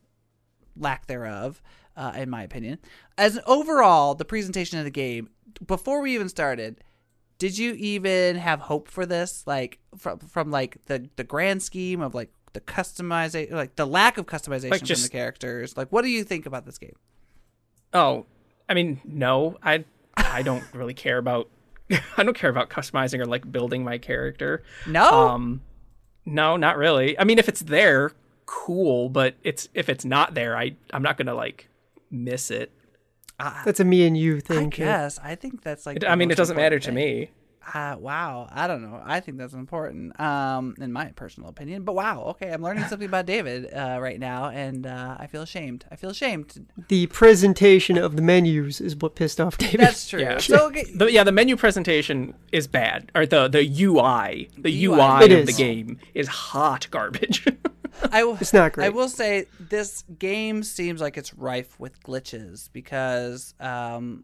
lack 0.78 1.08
thereof, 1.08 1.64
uh, 1.98 2.12
in 2.16 2.30
my 2.30 2.44
opinion. 2.44 2.78
As 3.18 3.38
an 3.38 3.44
overall, 3.48 4.14
the 4.14 4.24
presentation 4.24 4.78
of 4.78 4.86
the 4.86 4.92
game, 4.92 5.32
before 5.66 6.00
we 6.02 6.14
even 6.14 6.30
started, 6.30 6.84
did 7.40 7.58
you 7.58 7.74
even 7.74 8.36
have 8.36 8.60
hope 8.60 8.88
for 8.88 9.08
this? 9.08 9.46
Like 9.48 9.80
from 9.98 10.20
from 10.20 10.52
like 10.52 10.78
the 10.86 11.10
the 11.16 11.24
grand 11.24 11.64
scheme 11.64 12.02
of 12.02 12.14
like 12.14 12.32
the 12.54 12.62
customization, 12.62 13.52
like 13.52 13.78
the 13.78 13.88
lack 13.88 14.20
of 14.20 14.28
customization 14.28 14.70
Like 14.70 14.86
from 14.86 15.02
the 15.02 15.10
characters. 15.10 15.76
Like, 15.76 15.92
what 15.92 16.04
do 16.04 16.10
you 16.10 16.24
think 16.24 16.46
about 16.46 16.68
this 16.68 16.78
game? 16.78 16.96
Oh, 17.94 18.26
I 18.68 18.74
mean, 18.74 19.02
no, 19.04 19.58
I 19.64 19.84
I 20.18 20.42
don't 20.42 20.64
really 20.74 20.94
care 20.94 21.18
about 21.18 21.50
I 22.18 22.24
don't 22.24 22.36
care 22.38 22.50
about 22.50 22.70
customizing 22.70 23.20
or 23.20 23.26
like 23.26 23.52
building 23.52 23.84
my 23.84 23.98
character. 23.98 24.64
No, 24.86 25.04
Um, 25.30 25.62
no, 26.26 26.56
not 26.58 26.78
really. 26.78 27.18
I 27.18 27.24
mean, 27.24 27.40
if 27.40 27.48
it's 27.50 27.62
there, 27.62 28.12
cool. 28.46 29.10
But 29.10 29.36
it's 29.44 29.70
if 29.74 29.90
it's 29.90 30.06
not 30.06 30.34
there, 30.36 30.56
I 30.58 30.76
I'm 30.94 31.02
not 31.04 31.18
gonna 31.18 31.34
like 31.36 31.68
miss 32.12 32.52
it. 32.52 32.72
That's 33.40 33.80
a 33.80 33.86
me 33.86 34.06
and 34.06 34.18
you 34.18 34.42
thing. 34.42 34.70
Jay. 34.70 34.84
guess 34.84 35.18
I 35.24 35.36
think 35.36 35.64
that's 35.64 35.86
like. 35.86 35.98
It- 35.98 36.06
I 36.06 36.16
mean, 36.16 36.30
it 36.30 36.36
doesn't 36.38 36.58
matter 36.58 36.78
to 36.80 36.92
me. 36.92 37.32
Uh, 37.74 37.96
wow, 38.00 38.48
I 38.52 38.68
don't 38.68 38.82
know. 38.82 39.02
I 39.04 39.20
think 39.20 39.38
that's 39.38 39.54
important, 39.54 40.20
um, 40.20 40.76
in 40.80 40.92
my 40.92 41.06
personal 41.16 41.50
opinion. 41.50 41.84
But 41.84 41.94
wow, 41.94 42.24
okay, 42.32 42.50
I'm 42.52 42.62
learning 42.62 42.86
something 42.86 43.08
about 43.08 43.26
David 43.26 43.72
uh, 43.74 44.00
right 44.02 44.20
now, 44.20 44.50
and 44.50 44.88
uh, 44.88 45.18
I 45.20 45.28
feel 45.28 45.42
ashamed. 45.42 45.86
I 45.92 45.96
feel 45.96 46.10
ashamed. 46.10 46.68
The 46.88 47.08
presentation 47.08 47.98
of 47.98 48.16
the 48.16 48.22
menus 48.22 48.82
is 48.82 48.96
what 48.96 49.16
pissed 49.16 49.40
off 49.40 49.58
David. 49.58 49.80
That's 49.82 50.08
true. 50.08 50.22
Yeah. 50.22 50.38
So 50.40 50.68
okay, 50.68 50.86
The, 50.96 51.12
yeah, 51.12 51.24
the 51.24 51.32
menu 51.32 51.56
presentation 51.56 52.34
is 52.52 52.68
bad, 52.68 53.12
or 53.16 53.26
the 53.26 53.48
the 53.48 53.62
UI, 53.84 54.50
the 54.58 54.86
UI. 54.86 55.00
UI, 55.00 55.26
It 55.26 55.32
of 55.32 55.46
the 55.46 55.54
game 55.54 56.00
is 56.14 56.28
hot 56.28 56.88
garbage. 56.92 57.46
I 58.12 58.20
w- 58.22 58.38
It's 58.40 58.54
not 58.54 58.72
great. 58.74 58.86
I 58.86 58.90
will 58.90 59.10
say 59.10 59.46
this 59.60 60.04
game 60.18 60.64
seems 60.64 61.02
like 61.02 61.18
it's 61.18 61.34
rife 61.34 61.78
with 61.80 62.02
glitches 62.02 62.70
because 62.72 63.54
um, 63.60 64.24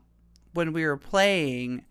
when 0.54 0.72
we 0.72 0.86
were 0.86 0.96
playing, 0.98 1.84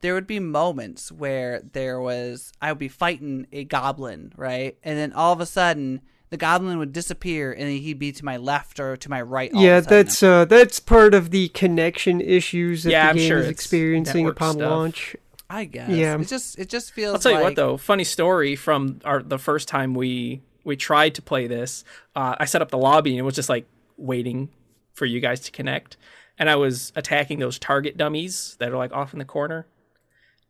there 0.00 0.14
would 0.14 0.26
be 0.26 0.40
moments 0.40 1.12
where 1.12 1.62
there 1.72 2.00
was 2.00 2.52
I 2.60 2.70
would 2.72 2.78
be 2.78 2.88
fighting 2.88 3.46
a 3.52 3.64
goblin, 3.64 4.32
right, 4.36 4.76
and 4.82 4.98
then 4.98 5.12
all 5.12 5.32
of 5.32 5.40
a 5.40 5.46
sudden 5.46 6.00
the 6.30 6.36
goblin 6.36 6.78
would 6.78 6.92
disappear 6.92 7.52
and 7.52 7.68
he'd 7.68 7.98
be 7.98 8.12
to 8.12 8.24
my 8.24 8.36
left 8.36 8.78
or 8.78 8.96
to 8.96 9.10
my 9.10 9.20
right. 9.20 9.52
all 9.52 9.60
yeah, 9.60 9.78
of 9.78 9.86
a 9.86 9.90
that's 9.90 10.22
uh, 10.22 10.44
that's 10.44 10.78
part 10.80 11.12
of 11.12 11.30
the 11.30 11.48
connection 11.48 12.20
issues 12.20 12.84
that 12.84 12.90
Yeah, 12.90 13.04
the 13.04 13.10
I'm 13.10 13.16
game 13.16 13.28
sure 13.28 13.38
is 13.38 13.48
experiencing 13.48 14.28
upon 14.28 14.54
stuff. 14.54 14.70
launch. 14.70 15.16
I 15.50 15.64
guess. 15.64 15.90
Yeah. 15.90 16.16
It 16.18 16.28
just 16.28 16.58
it 16.58 16.68
just 16.68 16.92
feels. 16.92 17.14
I'll 17.14 17.20
tell 17.20 17.32
you 17.32 17.38
like, 17.38 17.44
what, 17.44 17.56
though, 17.56 17.76
funny 17.76 18.04
story 18.04 18.54
from 18.54 19.00
our 19.04 19.20
the 19.22 19.38
first 19.38 19.66
time 19.66 19.94
we 19.94 20.42
we 20.62 20.76
tried 20.76 21.16
to 21.16 21.22
play 21.22 21.48
this. 21.48 21.84
Uh, 22.14 22.36
I 22.38 22.44
set 22.44 22.62
up 22.62 22.70
the 22.70 22.78
lobby 22.78 23.10
and 23.10 23.18
it 23.18 23.22
was 23.22 23.34
just 23.34 23.48
like 23.48 23.66
waiting 23.96 24.50
for 24.92 25.06
you 25.06 25.18
guys 25.18 25.40
to 25.40 25.50
connect, 25.50 25.96
and 26.38 26.48
I 26.48 26.54
was 26.54 26.92
attacking 26.94 27.40
those 27.40 27.58
target 27.58 27.96
dummies 27.96 28.56
that 28.60 28.70
are 28.70 28.76
like 28.76 28.92
off 28.92 29.12
in 29.12 29.18
the 29.18 29.24
corner, 29.24 29.66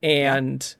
and 0.03 0.75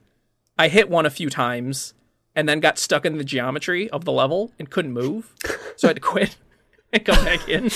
I 0.57 0.67
hit 0.67 0.89
one 0.89 1.05
a 1.05 1.09
few 1.09 1.29
times, 1.29 1.93
and 2.35 2.47
then 2.47 2.59
got 2.59 2.77
stuck 2.77 3.05
in 3.05 3.17
the 3.17 3.23
geometry 3.23 3.89
of 3.89 4.05
the 4.05 4.11
level 4.11 4.51
and 4.59 4.69
couldn't 4.69 4.93
move, 4.93 5.33
so 5.75 5.87
I 5.87 5.89
had 5.89 5.97
to 5.97 6.01
quit 6.01 6.37
and 6.93 7.03
come 7.05 7.23
back 7.25 7.47
in. 7.49 7.69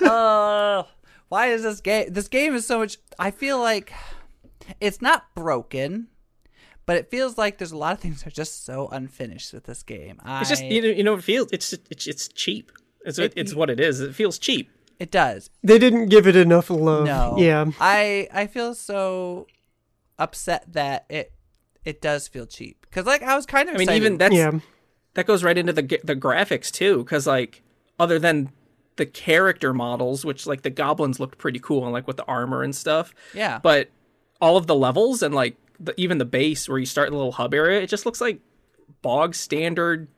Oh, 0.00 0.88
why 1.28 1.48
is 1.48 1.62
this 1.62 1.80
game? 1.80 2.12
This 2.12 2.28
game 2.28 2.54
is 2.54 2.66
so 2.66 2.78
much. 2.78 2.98
I 3.18 3.30
feel 3.30 3.58
like 3.60 3.92
it's 4.80 5.00
not 5.02 5.26
broken, 5.34 6.08
but 6.86 6.96
it 6.96 7.10
feels 7.10 7.38
like 7.38 7.58
there's 7.58 7.72
a 7.72 7.76
lot 7.76 7.92
of 7.92 8.00
things 8.00 8.22
that 8.22 8.28
are 8.28 8.36
just 8.36 8.64
so 8.64 8.88
unfinished 8.88 9.52
with 9.52 9.64
this 9.64 9.82
game. 9.82 10.20
I, 10.24 10.40
It's 10.40 10.48
just 10.48 10.64
you 10.64 10.82
know 10.82 10.88
you 10.88 11.04
know 11.04 11.14
it 11.14 11.22
feels 11.24 11.48
it's 11.52 11.72
it's 11.90 12.06
it's 12.06 12.28
cheap. 12.28 12.72
It's 13.04 13.18
it's 13.18 13.54
what 13.54 13.70
it 13.70 13.78
is. 13.80 14.00
It 14.00 14.14
feels 14.14 14.38
cheap. 14.38 14.70
it 14.98 15.10
does. 15.10 15.50
They 15.62 15.78
didn't 15.78 16.08
give 16.08 16.26
it 16.26 16.34
enough 16.36 16.70
love. 16.70 17.04
No, 17.04 17.36
Yeah. 17.38 17.66
I 17.80 18.28
I 18.32 18.46
feel 18.46 18.74
so 18.74 19.46
upset 20.18 20.64
that 20.72 21.06
it 21.08 21.32
it 21.84 22.00
does 22.02 22.28
feel 22.28 22.46
cheap. 22.46 22.82
Because 22.88 23.06
like 23.06 23.22
I 23.22 23.34
was 23.36 23.46
kind 23.46 23.68
of. 23.68 23.74
I 23.74 23.78
mean, 23.78 23.82
excited- 23.88 24.02
even 24.04 24.18
that's 24.18 24.34
Yeah. 24.34 24.58
that 25.14 25.26
goes 25.26 25.42
right 25.44 25.56
into 25.56 25.72
the 25.72 25.82
the 26.04 26.16
graphics 26.16 26.70
too 26.70 26.98
because 26.98 27.26
like 27.26 27.62
other 27.98 28.18
than 28.18 28.50
the 28.96 29.06
character 29.06 29.72
models 29.72 30.24
which 30.24 30.46
like 30.46 30.62
the 30.62 30.70
goblins 30.70 31.20
looked 31.20 31.38
pretty 31.38 31.60
cool 31.60 31.84
and 31.84 31.92
like 31.92 32.06
with 32.06 32.16
the 32.16 32.24
armor 32.24 32.62
and 32.62 32.74
stuff. 32.74 33.14
Yeah, 33.34 33.58
but 33.62 33.90
all 34.40 34.56
of 34.56 34.66
the 34.66 34.74
levels 34.74 35.22
and 35.22 35.34
like 35.34 35.56
the, 35.80 35.94
even 35.96 36.18
the 36.18 36.24
base 36.24 36.68
where 36.68 36.78
you 36.78 36.86
start 36.86 37.10
the 37.10 37.16
little 37.16 37.32
hub 37.32 37.54
area 37.54 37.80
it 37.80 37.88
just 37.88 38.04
looks 38.06 38.20
like 38.20 38.40
bog 39.02 39.34
standard 39.34 40.08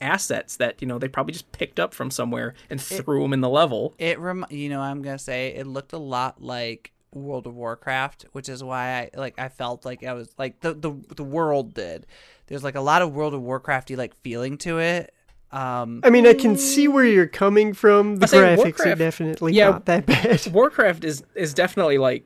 assets 0.00 0.56
that 0.56 0.80
you 0.82 0.86
know 0.88 0.98
they 0.98 1.08
probably 1.08 1.32
just 1.32 1.50
picked 1.52 1.80
up 1.80 1.94
from 1.94 2.10
somewhere 2.10 2.54
and 2.68 2.80
threw 2.80 3.22
them 3.22 3.32
in 3.32 3.40
the 3.40 3.48
level. 3.48 3.94
It 3.98 4.18
rem- 4.18 4.44
you 4.50 4.68
know 4.68 4.80
I'm 4.80 5.00
gonna 5.02 5.18
say? 5.18 5.54
It 5.56 5.66
looked 5.66 5.92
a 5.94 5.98
lot 5.98 6.42
like 6.42 6.92
World 7.12 7.46
of 7.46 7.54
Warcraft, 7.54 8.26
which 8.32 8.48
is 8.48 8.62
why 8.62 9.10
I 9.14 9.18
like 9.18 9.38
I 9.38 9.48
felt 9.48 9.84
like 9.84 10.04
I 10.04 10.12
was 10.12 10.34
like 10.38 10.60
the 10.60 10.74
the 10.74 10.92
the 11.14 11.24
world 11.24 11.74
did. 11.74 12.06
There's 12.46 12.62
like 12.64 12.74
a 12.74 12.80
lot 12.80 13.02
of 13.02 13.12
World 13.12 13.34
of 13.34 13.40
Warcrafty 13.40 13.96
like 13.96 14.14
feeling 14.22 14.58
to 14.58 14.78
it. 14.78 15.12
Um, 15.52 16.00
I 16.04 16.10
mean, 16.10 16.26
I 16.26 16.34
can 16.34 16.56
see 16.56 16.88
where 16.88 17.04
you're 17.04 17.26
coming 17.28 17.72
from. 17.72 18.16
The 18.16 18.24
I 18.24 18.28
say 18.28 18.38
graphics 18.38 18.80
are 18.86 18.94
definitely 18.96 19.52
yeah. 19.54 19.70
not 19.70 19.86
that 19.86 20.04
bad. 20.06 20.46
warcraft 20.52 21.04
is 21.04 21.22
is 21.34 21.54
definitely 21.54 21.98
like 21.98 22.24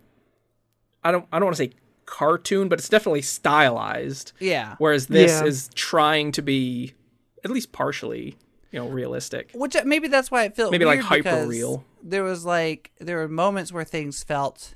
i 1.05 1.11
don't 1.13 1.27
i 1.33 1.39
don't 1.39 1.47
want 1.47 1.57
to 1.57 1.63
say 1.65 1.71
cartoon 2.07 2.69
but 2.69 2.79
it's 2.79 2.89
definitely 2.89 3.23
stylized 3.23 4.33
yeah, 4.41 4.75
whereas 4.79 5.07
this 5.07 5.31
Yeah. 5.31 5.47
is 5.47 5.71
trying 5.75 6.33
to 6.33 6.43
be 6.43 6.95
at 7.45 7.51
least 7.51 7.73
partially 7.73 8.37
you 8.73 8.79
know 8.79 8.89
realistic 8.89 9.51
which 9.55 9.75
uh, 9.77 9.83
maybe 9.85 10.09
that's 10.09 10.31
why 10.31 10.45
it 10.45 10.55
felt 10.57 10.71
Maybe, 10.71 10.85
like, 10.85 11.01
hyper 11.01 11.47
real. 11.47 11.85
There 12.03 12.23
was 12.23 12.45
like 12.45 12.91
there 13.01 13.17
were 13.19 13.29
moments 13.29 13.73
where 13.73 13.85
things 13.85 14.23
felt 14.23 14.75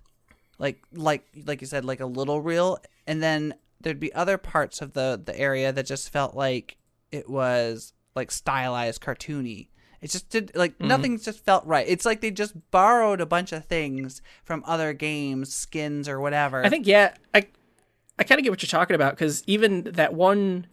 like 0.59 0.83
like 0.93 1.25
like 1.47 1.61
you 1.61 1.67
said 1.67 1.85
like 1.85 2.01
a 2.01 2.07
little 2.07 2.41
real, 2.41 2.79
and 3.07 3.23
then 3.23 3.55
there'd 3.81 4.01
be 4.01 4.13
other 4.15 4.39
parts 4.39 4.81
of 4.83 4.93
the 4.93 5.21
the 5.25 5.39
area 5.39 5.73
that 5.73 5.87
just 5.87 6.11
felt 6.11 6.35
like 6.35 6.77
it 7.13 7.29
was 7.31 7.93
like 8.15 8.31
stylized 8.31 9.01
cartoony. 9.03 9.69
It 10.01 10.11
just 10.11 10.29
did 10.29 10.53
like 10.55 10.73
Mm-hmm. 10.75 10.89
nothing 10.89 11.19
just 11.19 11.45
felt 11.45 11.65
right. 11.67 11.87
It's 11.89 12.05
like 12.05 12.21
they 12.21 12.31
just 12.31 12.55
borrowed 12.71 13.21
a 13.21 13.27
bunch 13.27 13.53
of 13.53 13.65
things 13.65 14.21
from 14.45 14.63
other 14.67 14.93
games, 14.93 15.53
skins 15.55 16.09
or 16.09 16.21
whatever. 16.21 16.65
i 16.65 16.69
think 16.69 16.87
yeah 16.87 17.15
i 17.35 17.47
I 18.19 18.23
kind 18.23 18.39
of 18.39 18.45
get 18.45 18.51
what 18.51 18.63
you're 18.63 18.69
talking 18.69 18.95
about 18.95 19.15
because 19.15 19.43
even 19.49 19.83
that 19.95 20.15
one, 20.15 20.67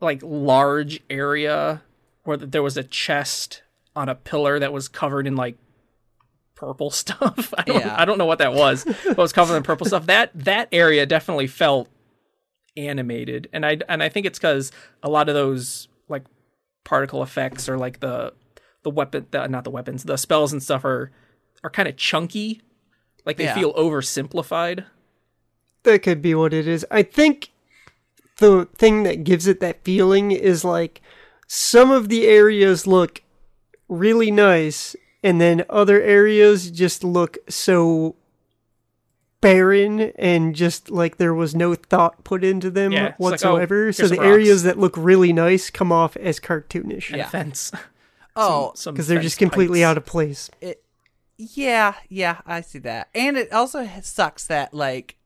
like 0.00 0.20
large 0.22 1.00
area 1.08 1.82
where 2.30 2.36
there 2.38 2.62
was 2.62 2.76
a 2.76 2.84
chest 2.84 3.62
on 3.96 4.08
a 4.08 4.14
pillar 4.14 4.58
that 4.60 4.72
was 4.72 4.86
covered 4.88 5.26
in 5.26 5.34
like 5.36 5.56
purple 6.54 6.90
stuff. 7.02 7.52
I 7.58 7.62
don't, 7.62 7.80
Yeah. 7.80 7.94
I 7.98 8.04
don't 8.04 8.18
know 8.18 8.26
what 8.26 8.38
that 8.38 8.54
was. 8.54 8.84
but 8.84 8.96
it 9.06 9.16
was 9.18 9.32
covered 9.32 9.56
in 9.56 9.62
purple 9.62 9.86
stuff. 9.86 10.06
That 10.06 10.30
that 10.34 10.68
area 10.72 11.04
definitely 11.06 11.46
felt 11.48 11.88
animated, 12.76 13.48
and 13.52 13.66
I 13.66 13.78
and 13.88 14.02
I 14.02 14.08
think 14.08 14.26
it's 14.26 14.38
because 14.38 14.70
a 15.02 15.10
lot 15.10 15.28
of 15.28 15.34
those 15.34 15.88
like 16.08 16.24
particle 16.84 17.22
effects 17.22 17.68
or 17.68 17.76
like 17.76 18.00
the 18.00 18.32
the 18.82 18.90
weapon, 18.90 19.26
the, 19.30 19.46
not 19.48 19.64
the 19.64 19.70
weapons, 19.70 20.04
the 20.04 20.16
spells 20.16 20.52
and 20.52 20.62
stuff 20.62 20.84
are 20.84 21.10
are 21.64 21.70
kind 21.70 21.88
of 21.88 21.96
chunky. 21.96 22.62
Like 23.26 23.36
they 23.36 23.44
Yeah. 23.44 23.54
feel 23.54 23.74
oversimplified. 23.74 24.84
That 25.82 26.02
could 26.02 26.22
be 26.22 26.34
what 26.34 26.54
it 26.54 26.66
is. 26.68 26.86
I 26.90 27.02
think 27.02 27.50
the 28.38 28.66
thing 28.76 29.02
that 29.02 29.24
gives 29.24 29.46
it 29.46 29.60
that 29.60 29.84
feeling 29.84 30.30
is 30.30 30.64
like 30.64 31.02
some 31.52 31.90
of 31.90 32.08
the 32.08 32.28
areas 32.28 32.86
look 32.86 33.22
really 33.88 34.30
nice, 34.30 34.94
and 35.24 35.40
then 35.40 35.64
other 35.68 36.00
areas 36.00 36.70
just 36.70 37.02
look 37.02 37.38
so 37.48 38.14
barren 39.40 40.00
and 40.16 40.54
just 40.54 40.90
like 40.90 41.16
there 41.16 41.34
was 41.34 41.54
no 41.54 41.74
thought 41.74 42.22
put 42.22 42.44
into 42.44 42.70
them 42.70 42.92
Yeah, 42.92 43.06
it's 43.06 43.18
like, 43.18 43.20
oh, 43.20 43.30
whatsoever. 43.54 43.92
so 43.92 44.06
the 44.06 44.14
some 44.16 44.24
areas 44.24 44.62
that 44.62 44.78
look 44.78 44.94
really 44.96 45.32
nice 45.32 45.70
come 45.70 45.90
off 45.90 46.16
as 46.18 46.38
cartoonish 46.38 47.10
Yeah. 47.16 47.26
a 47.26 47.30
fence. 47.30 47.72
Oh, 48.36 48.72
because 48.86 49.08
they're 49.08 49.20
just 49.20 49.38
completely 49.38 49.82
out 49.82 49.96
of 49.98 50.06
place. 50.06 50.50
Yeah, 51.36 51.94
yeah, 52.08 52.40
I 52.46 52.60
see 52.60 52.78
that. 52.78 53.08
And 53.12 53.36
it 53.36 53.52
also 53.52 53.86
sucks 54.02 54.46
that 54.46 54.72
like 54.72 55.16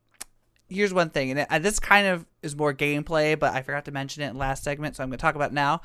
here's 0.75 0.93
one 0.93 1.09
thing, 1.09 1.31
and 1.31 1.39
it, 1.41 1.47
uh, 1.49 1.59
this 1.59 1.79
kind 1.79 2.05
of 2.07 2.25
is 2.43 2.55
more 2.55 2.73
gameplay, 2.73 3.37
but 3.39 3.53
I 3.53 3.61
forgot 3.63 3.85
to 3.85 3.91
mention 3.91 4.21
it 4.23 4.29
in 4.29 4.37
last 4.37 4.63
segment, 4.63 4.95
so 4.95 5.03
I'm 5.03 5.09
going 5.09 5.17
to 5.17 5.21
talk 5.21 5.35
about 5.35 5.51
it 5.51 5.55
now. 5.55 5.81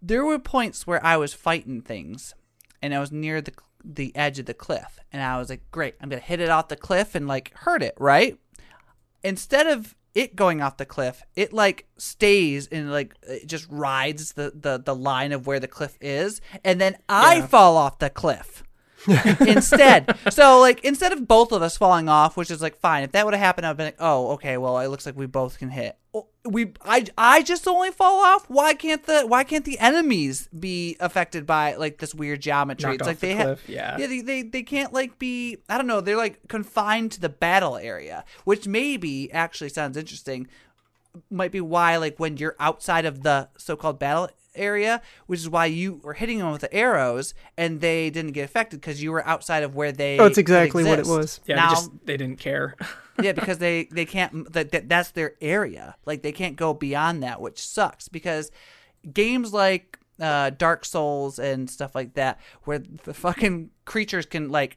There 0.00 0.24
were 0.24 0.38
points 0.38 0.86
where 0.86 1.04
I 1.04 1.16
was 1.18 1.34
fighting 1.34 1.82
things, 1.82 2.34
and 2.80 2.94
I 2.94 3.00
was 3.00 3.12
near 3.12 3.40
the 3.42 3.52
the 3.84 4.14
edge 4.14 4.38
of 4.38 4.44
the 4.46 4.54
cliff, 4.54 4.98
and 5.12 5.22
I 5.22 5.38
was 5.38 5.48
like, 5.50 5.62
"Great, 5.70 5.94
I'm 6.00 6.08
going 6.08 6.20
to 6.20 6.26
hit 6.26 6.40
it 6.40 6.48
off 6.50 6.68
the 6.68 6.76
cliff 6.76 7.14
and 7.14 7.26
like 7.28 7.52
hurt 7.54 7.82
it, 7.82 7.94
right?" 7.98 8.38
Instead 9.22 9.66
of 9.66 9.94
it 10.14 10.34
going 10.34 10.60
off 10.60 10.76
the 10.76 10.86
cliff, 10.86 11.22
it 11.36 11.52
like 11.52 11.86
stays 11.98 12.66
and 12.68 12.90
like 12.90 13.14
it 13.22 13.46
just 13.46 13.66
rides 13.70 14.32
the 14.32 14.52
the 14.54 14.78
the 14.84 14.94
line 14.94 15.32
of 15.32 15.46
where 15.46 15.60
the 15.60 15.68
cliff 15.68 15.96
is, 16.00 16.40
and 16.64 16.80
then 16.80 16.96
I 17.08 17.36
Yeah. 17.36 17.46
fall 17.46 17.76
off 17.76 17.98
the 17.98 18.10
cliff 18.10 18.62
instead. 19.40 20.16
So 20.30 20.60
like 20.60 20.84
instead 20.84 21.12
of 21.12 21.26
both 21.26 21.52
of 21.52 21.62
us 21.62 21.76
falling 21.76 22.08
off, 22.08 22.36
which 22.36 22.50
is 22.50 22.62
like 22.62 22.78
fine. 22.78 23.02
If 23.02 23.12
that 23.12 23.24
would 23.24 23.34
have 23.34 23.42
happened, 23.42 23.66
I'd 23.66 23.76
been 23.76 23.86
like, 23.86 23.96
oh, 23.98 24.32
okay, 24.32 24.56
well, 24.56 24.78
it 24.78 24.88
looks 24.88 25.06
like 25.06 25.16
we 25.16 25.26
both 25.26 25.58
can 25.58 25.70
hit. 25.70 25.96
We, 26.44 26.72
I, 26.82 27.04
I 27.16 27.42
just 27.42 27.68
only 27.68 27.90
fall 27.90 28.24
off. 28.24 28.48
Why 28.48 28.74
can't 28.74 29.04
the, 29.04 29.22
why 29.22 29.44
can't 29.44 29.64
the 29.64 29.78
enemies 29.78 30.48
be 30.58 30.96
affected 30.98 31.46
by 31.46 31.76
like 31.76 31.98
this 31.98 32.14
weird 32.14 32.40
geometry? 32.40 32.90
Knocked 32.90 33.00
it's 33.02 33.06
like 33.06 33.18
the 33.20 33.28
they 33.28 33.34
have, 33.34 33.60
yeah. 33.68 33.96
yeah, 33.98 34.06
they, 34.06 34.20
they, 34.20 34.42
they 34.42 34.62
can't 34.62 34.92
like 34.92 35.18
be. 35.18 35.58
I 35.68 35.76
don't 35.76 35.86
know. 35.86 36.00
They're 36.00 36.16
like 36.16 36.48
confined 36.48 37.12
to 37.12 37.20
the 37.20 37.28
battle 37.28 37.76
area, 37.76 38.24
which 38.44 38.66
maybe 38.66 39.30
actually 39.32 39.68
sounds 39.68 39.96
interesting 39.96 40.48
might 41.28 41.50
be 41.50 41.60
why 41.60 41.96
like 41.96 42.18
when 42.18 42.36
you're 42.36 42.54
outside 42.60 43.04
of 43.04 43.22
the 43.24 43.48
so-called 43.56 43.98
battle 43.98 44.28
area 44.60 45.00
which 45.26 45.40
is 45.40 45.48
why 45.48 45.66
you 45.66 46.00
were 46.02 46.14
hitting 46.14 46.38
them 46.38 46.52
with 46.52 46.60
the 46.60 46.72
arrows 46.74 47.34
and 47.56 47.80
they 47.80 48.10
didn't 48.10 48.32
get 48.32 48.44
affected 48.44 48.80
because 48.80 49.02
you 49.02 49.10
were 49.10 49.26
outside 49.26 49.62
of 49.62 49.74
where 49.74 49.92
they 49.92 50.18
Oh, 50.18 50.26
it's 50.26 50.38
exactly 50.38 50.84
what 50.84 50.98
it 50.98 51.06
was. 51.06 51.40
Yeah, 51.46 51.56
now 51.56 51.68
they 51.68 51.74
just 51.74 51.90
they 52.06 52.16
didn't 52.16 52.38
care. 52.38 52.76
yeah 53.22 53.32
because 53.32 53.58
they 53.66 53.84
they 53.84 54.04
can't 54.04 54.52
that, 54.52 54.70
that 54.72 54.88
that's 54.88 55.10
their 55.10 55.34
area 55.40 55.96
like 56.06 56.22
they 56.22 56.32
can't 56.32 56.56
go 56.56 56.72
beyond 56.74 57.22
that 57.22 57.40
which 57.40 57.60
sucks 57.60 58.08
because 58.08 58.50
games 59.12 59.52
like 59.52 59.98
uh 60.20 60.50
dark 60.50 60.84
souls 60.84 61.38
and 61.38 61.70
stuff 61.70 61.94
like 61.94 62.14
that 62.14 62.38
where 62.64 62.78
the 62.78 63.14
fucking 63.14 63.70
creatures 63.84 64.26
can 64.26 64.50
like 64.50 64.76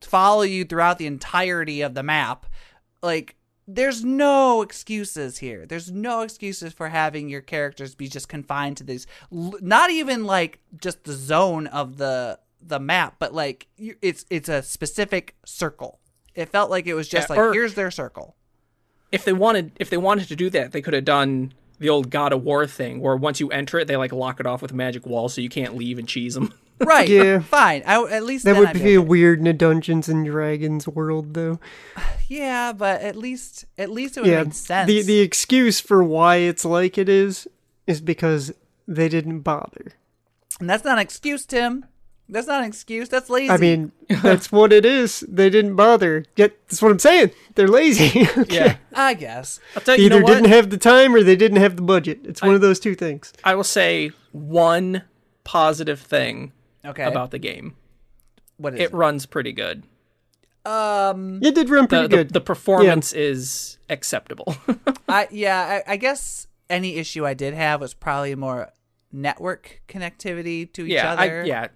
follow 0.00 0.42
you 0.42 0.64
throughout 0.64 0.98
the 0.98 1.06
entirety 1.06 1.80
of 1.80 1.94
the 1.94 2.02
map 2.02 2.46
like 3.02 3.36
there's 3.68 4.04
no 4.04 4.62
excuses 4.62 5.38
here. 5.38 5.66
There's 5.66 5.90
no 5.90 6.22
excuses 6.22 6.72
for 6.72 6.88
having 6.88 7.28
your 7.28 7.40
characters 7.40 7.94
be 7.94 8.08
just 8.08 8.28
confined 8.28 8.76
to 8.78 8.84
these 8.84 9.06
not 9.30 9.90
even 9.90 10.24
like 10.24 10.58
just 10.80 11.04
the 11.04 11.12
zone 11.12 11.66
of 11.68 11.96
the 11.96 12.38
the 12.64 12.78
map 12.78 13.16
but 13.18 13.34
like 13.34 13.66
it's 13.78 14.24
it's 14.30 14.48
a 14.48 14.62
specific 14.62 15.36
circle. 15.44 16.00
It 16.34 16.48
felt 16.48 16.70
like 16.70 16.86
it 16.86 16.94
was 16.94 17.08
just 17.08 17.28
Yeah, 17.30 17.36
like 17.42 17.52
here's 17.54 17.74
their 17.74 17.90
circle. 17.90 18.36
if 19.10 19.24
they 19.24 19.32
wanted 19.32 19.72
if 19.78 19.90
they 19.90 19.96
wanted 19.96 20.28
to 20.28 20.36
do 20.36 20.50
that, 20.50 20.72
they 20.72 20.80
could 20.82 20.94
have 20.94 21.04
done 21.04 21.52
the 21.78 21.88
old 21.88 22.10
God 22.10 22.32
of 22.32 22.44
War 22.44 22.66
thing, 22.66 23.00
where 23.00 23.16
once 23.16 23.40
you 23.40 23.48
enter 23.50 23.78
it, 23.80 23.88
they 23.88 23.96
like 23.96 24.12
lock 24.12 24.38
it 24.38 24.46
off 24.46 24.62
with 24.62 24.70
a 24.70 24.74
magic 24.74 25.04
wall, 25.04 25.28
so 25.28 25.40
you 25.40 25.48
can't 25.48 25.76
leave 25.76 25.98
and 25.98 26.06
cheese 26.08 26.34
them. 26.34 26.54
right 26.84 27.08
Yeah. 27.08 27.40
fine 27.40 27.82
I, 27.86 28.02
at 28.10 28.24
least 28.24 28.44
That 28.44 28.56
would 28.56 28.68
I'd 28.68 28.74
be 28.74 28.80
feel 28.80 29.00
okay. 29.02 29.08
weird 29.08 29.38
in 29.40 29.46
a 29.46 29.52
Dungeons 29.52 30.08
and 30.08 30.24
Dragons 30.26 30.86
world, 30.88 31.34
though. 31.34 31.60
yeah 32.28 32.72
but 32.72 33.00
at 33.02 33.16
least 33.16 33.64
at 33.78 33.90
least 33.90 34.16
it 34.16 34.22
would 34.22 34.30
Yeah, 34.30 34.44
make 34.44 34.54
sense 34.54 34.88
the 34.88 35.02
the 35.02 35.20
excuse 35.20 35.80
for 35.80 36.02
why 36.02 36.36
it's 36.36 36.64
like 36.64 36.98
it 36.98 37.08
is 37.08 37.46
is 37.86 38.00
because 38.00 38.52
they 38.88 39.08
didn't 39.08 39.40
bother. 39.40 39.92
and 40.60 40.68
that's 40.68 40.84
not 40.84 40.94
an 40.98 41.02
excuse 41.02 41.44
tim 41.46 41.84
that's 42.28 42.46
not 42.46 42.62
an 42.62 42.68
excuse 42.68 43.08
that's 43.08 43.28
lazy 43.28 43.50
I 43.50 43.58
mean, 43.58 43.92
that's 44.22 44.50
what 44.50 44.72
it 44.72 44.86
is. 44.86 45.20
They 45.28 45.50
didn't 45.50 45.76
bother. 45.76 46.24
Yet 46.34 46.56
that's 46.66 46.80
what 46.80 46.90
I'm 46.90 46.98
saying. 46.98 47.32
They're 47.56 47.68
lazy. 47.68 48.26
Yeah, 48.48 48.76
i 48.94 49.12
guess 49.12 49.60
I'll 49.76 49.82
tell 49.82 49.96
you, 49.96 50.04
you 50.04 50.06
Either 50.06 50.20
know 50.20 50.26
didn't 50.28 50.46
have 50.48 50.70
the 50.70 50.78
time 50.78 51.14
or 51.14 51.22
they 51.22 51.36
didn't 51.36 51.58
have 51.58 51.76
the 51.76 51.82
budget. 51.82 52.20
It's 52.24 52.40
one 52.40 52.54
of 52.54 52.62
those 52.62 52.80
two 52.80 52.94
things. 52.94 53.34
I 53.44 53.54
will 53.54 53.64
say 53.64 54.12
one 54.30 55.02
positive 55.44 56.00
thing 56.00 56.52
okay 56.84 57.04
about 57.04 57.30
the 57.30 57.38
game. 57.38 57.76
what 58.56 58.74
is 58.74 58.80
It 58.80 58.84
it, 58.84 58.92
runs 58.94 59.26
pretty 59.26 59.52
good. 59.52 59.82
um 60.64 61.40
It 61.42 61.54
did 61.54 61.68
run 61.70 61.84
The, 61.84 61.88
pretty 61.88 62.02
the, 62.08 62.16
good. 62.16 62.30
the 62.32 62.40
performance 62.40 63.12
is 63.12 63.78
acceptable. 63.90 64.54
I 65.08 65.28
yeah, 65.30 65.82
I, 65.86 65.92
I 65.92 65.96
guess 65.96 66.46
any 66.70 66.96
issue 66.96 67.26
I 67.26 67.34
did 67.34 67.54
have 67.54 67.80
was 67.80 67.94
probably 67.94 68.34
more 68.34 68.70
network 69.10 69.82
connectivity 69.88 70.72
to 70.72 70.86
each 70.86 70.92
yeah, 70.92 71.12
other. 71.12 71.42
I, 71.42 71.44
yeah, 71.44 71.66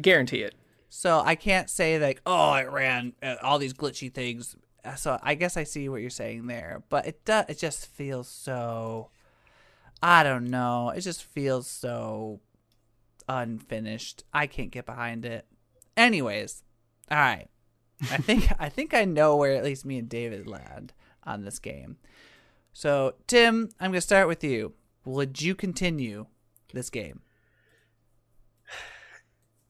guarantee 0.00 0.42
it. 0.42 0.54
So 0.88 1.20
I 1.24 1.34
can't 1.34 1.68
say 1.68 1.98
like, 1.98 2.22
oh, 2.26 2.54
it 2.54 2.70
ran 2.70 3.12
uh, 3.22 3.36
all 3.42 3.58
these 3.58 3.74
glitchy 3.74 4.12
things. 4.12 4.54
So 4.96 5.18
I 5.22 5.34
guess 5.34 5.56
I 5.56 5.64
see 5.64 5.88
what 5.88 6.00
you're 6.00 6.10
saying 6.10 6.46
there, 6.46 6.82
but 6.88 7.06
it 7.06 7.24
does. 7.24 7.46
It 7.48 7.58
just 7.58 7.86
feels 7.86 8.28
so. 8.28 9.10
I 10.02 10.22
don't 10.22 10.44
know. 10.48 10.90
It 10.90 11.00
just 11.00 11.24
feels 11.24 11.66
so 11.66 12.40
unfinished. 13.28 14.24
I 14.32 14.46
can't 14.46 14.70
get 14.70 14.86
behind 14.86 15.24
it. 15.24 15.46
Anyways, 15.96 16.62
all 17.10 17.18
right. 17.18 17.48
I 18.10 18.18
think 18.18 18.48
I 18.58 18.68
think 18.68 18.94
I 18.94 19.04
know 19.04 19.36
where 19.36 19.54
at 19.54 19.64
least 19.64 19.84
me 19.84 19.98
and 19.98 20.08
David 20.08 20.46
land 20.46 20.92
on 21.24 21.44
this 21.44 21.58
game. 21.58 21.96
So 22.72 23.14
Tim, 23.26 23.70
I'm 23.80 23.90
gonna 23.90 24.00
start 24.00 24.28
with 24.28 24.44
you. 24.44 24.74
Would 25.04 25.40
you 25.40 25.54
continue 25.54 26.26
this 26.72 26.90
game? 26.90 27.20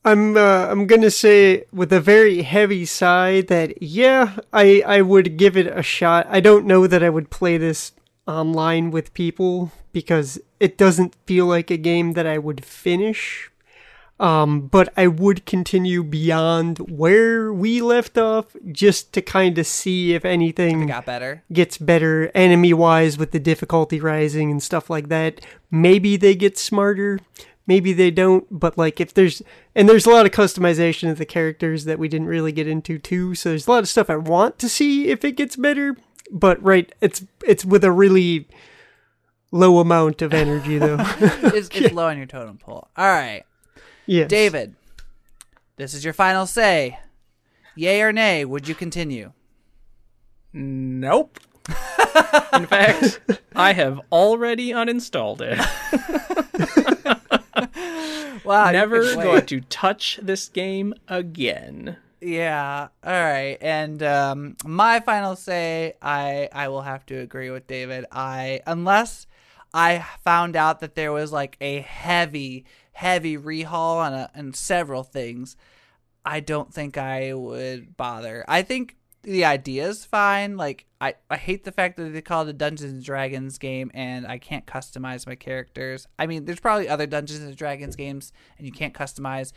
I'm 0.05 0.37
uh, 0.37 0.67
I'm 0.69 0.87
gonna 0.87 1.11
say 1.11 1.65
with 1.73 1.93
a 1.93 2.01
very 2.01 2.43
heavy 2.43 2.85
sigh 2.85 3.41
that 3.43 3.83
yeah, 3.83 4.37
I 4.53 4.83
I 4.87 5.03
would 5.03 5.37
give 5.37 5.57
it 5.57 5.67
a 5.67 5.83
shot. 5.83 6.29
I 6.31 6.39
don't 6.39 6.65
know 6.65 6.87
that 6.87 7.03
I 7.03 7.11
would 7.11 7.29
play 7.29 7.59
this 7.59 7.93
online 8.27 8.91
with 8.91 9.15
people 9.15 9.73
because 9.93 10.39
it 10.61 10.77
doesn't 10.77 11.15
feel 11.27 11.47
like 11.47 11.71
a 11.71 11.77
game 11.77 12.13
that 12.13 12.27
I 12.27 12.39
would 12.39 12.65
finish. 12.65 13.51
Um, 14.19 14.69
but 14.69 14.91
I 14.97 15.09
would 15.09 15.45
continue 15.45 16.03
beyond 16.03 16.79
where 16.79 17.53
we 17.53 17.83
left 17.83 18.17
off 18.17 18.57
just 18.73 19.13
to 19.13 19.21
kind 19.21 19.59
of 19.59 19.67
see 19.67 20.15
if 20.15 20.25
anything 20.25 20.87
Got 20.87 21.05
better. 21.05 21.43
gets 21.53 21.77
better 21.77 22.31
enemy 22.35 22.73
wise 22.73 23.19
with 23.19 23.33
the 23.33 23.39
difficulty 23.39 24.01
rising 24.01 24.51
and 24.51 24.63
stuff 24.63 24.89
like 24.89 25.09
that. 25.11 25.43
Maybe 25.71 26.17
they 26.17 26.35
get 26.35 26.57
smarter, 26.57 27.21
maybe 27.67 27.93
they 27.93 28.11
don't, 28.11 28.47
but 28.51 28.79
like 28.79 29.03
if 29.03 29.13
there's 29.13 29.43
and 29.75 29.87
there's 29.87 30.07
a 30.07 30.11
lot 30.11 30.25
of 30.25 30.33
customization 30.33 31.11
of 31.11 31.19
the 31.19 31.27
characters 31.27 31.85
that 31.85 31.99
we 31.99 32.09
didn't 32.09 32.29
really 32.29 32.53
get 32.53 32.67
into 32.67 32.99
too, 32.99 33.35
so 33.35 33.51
there's 33.51 33.67
a 33.67 33.71
lot 33.71 33.81
of 33.83 33.89
stuff 33.89 34.09
I 34.09 34.17
want 34.17 34.59
to 34.61 34.69
see 34.71 35.09
if 35.09 35.27
it 35.27 35.33
gets 35.37 35.57
better, 35.57 35.95
but 36.31 36.63
right, 36.63 36.93
it's 37.01 37.25
it's 37.45 37.65
with 37.65 37.85
a 37.85 37.93
really 37.93 38.49
low 39.51 39.79
amount 39.79 40.23
of 40.23 40.35
energy 40.35 40.79
though. 40.79 40.99
It's, 41.57 41.69
it's 41.73 41.95
low 41.95 42.09
on 42.09 42.17
your 42.17 42.27
totem 42.27 42.59
pole. 42.59 42.89
All 42.97 43.07
right. 43.07 43.45
yes. 44.07 44.29
David, 44.29 44.75
this 45.77 45.95
is 45.95 46.05
your 46.05 46.13
final 46.13 46.47
say. 46.47 46.99
Yay 47.75 48.01
or 48.03 48.13
nay, 48.13 48.45
would 48.45 48.69
you 48.69 48.75
continue? 48.75 49.33
Nope. 50.53 51.39
In 52.55 52.67
fact, 52.67 53.21
I 53.57 53.73
have 53.73 54.01
already 54.11 54.71
uninstalled 54.71 55.41
it. 55.43 55.59
Wow, 58.47 58.67
you 58.67 58.73
Never 58.75 59.15
going 59.17 59.45
to 59.47 59.61
touch 59.63 60.21
this 60.23 60.49
game 60.49 60.95
again. 61.09 61.97
Yeah. 62.27 62.89
All 63.05 63.13
right. 63.13 63.57
And 63.61 64.03
um, 64.03 64.57
my 64.65 64.99
final 64.99 65.37
say, 65.37 65.95
I 66.03 66.49
I 66.53 66.67
will 66.67 66.83
have 66.83 67.07
to 67.07 67.15
agree 67.21 67.51
with 67.51 67.69
David. 67.69 68.05
I 68.11 68.63
unless 68.67 69.29
I 69.73 70.05
found 70.25 70.57
out 70.57 70.81
that 70.81 70.97
there 70.97 71.13
was 71.13 71.31
like 71.31 71.57
a 71.61 71.83
heavy, 71.83 72.65
heavy 72.91 73.37
rehaul 73.39 73.99
on 73.99 74.13
a 74.13 74.31
on 74.35 74.55
several 74.55 75.05
things, 75.05 75.57
I 76.25 76.41
don't 76.41 76.75
think 76.75 76.99
I 76.99 77.33
would 77.33 77.97
bother. 77.97 78.45
I 78.49 78.63
think 78.63 78.97
the 79.23 79.45
idea 79.45 79.87
is 79.89 80.05
fine. 80.05 80.57
Like 80.57 80.87
I, 81.01 81.15
I 81.31 81.37
hate 81.37 81.63
the 81.63 81.71
fact 81.71 81.97
that 81.97 82.13
they 82.13 82.23
call 82.23 82.43
it 82.43 82.49
a 82.49 82.53
Dungeons 82.53 82.93
and 82.93 83.05
Dragons 83.05 83.57
game 83.57 83.93
and 83.95 84.27
I 84.27 84.39
can't 84.39 84.67
customize 84.67 85.29
my 85.29 85.37
characters. 85.37 86.09
I 86.19 86.27
mean, 86.27 86.45
there's 86.45 86.61
probably 86.61 86.89
other 86.89 87.07
Dungeons 87.07 87.41
and 87.41 87.57
Dragons 87.57 87.95
games 87.95 88.33
and 88.59 88.67
you 88.67 88.73
can't 88.73 88.95
customize, 88.95 89.53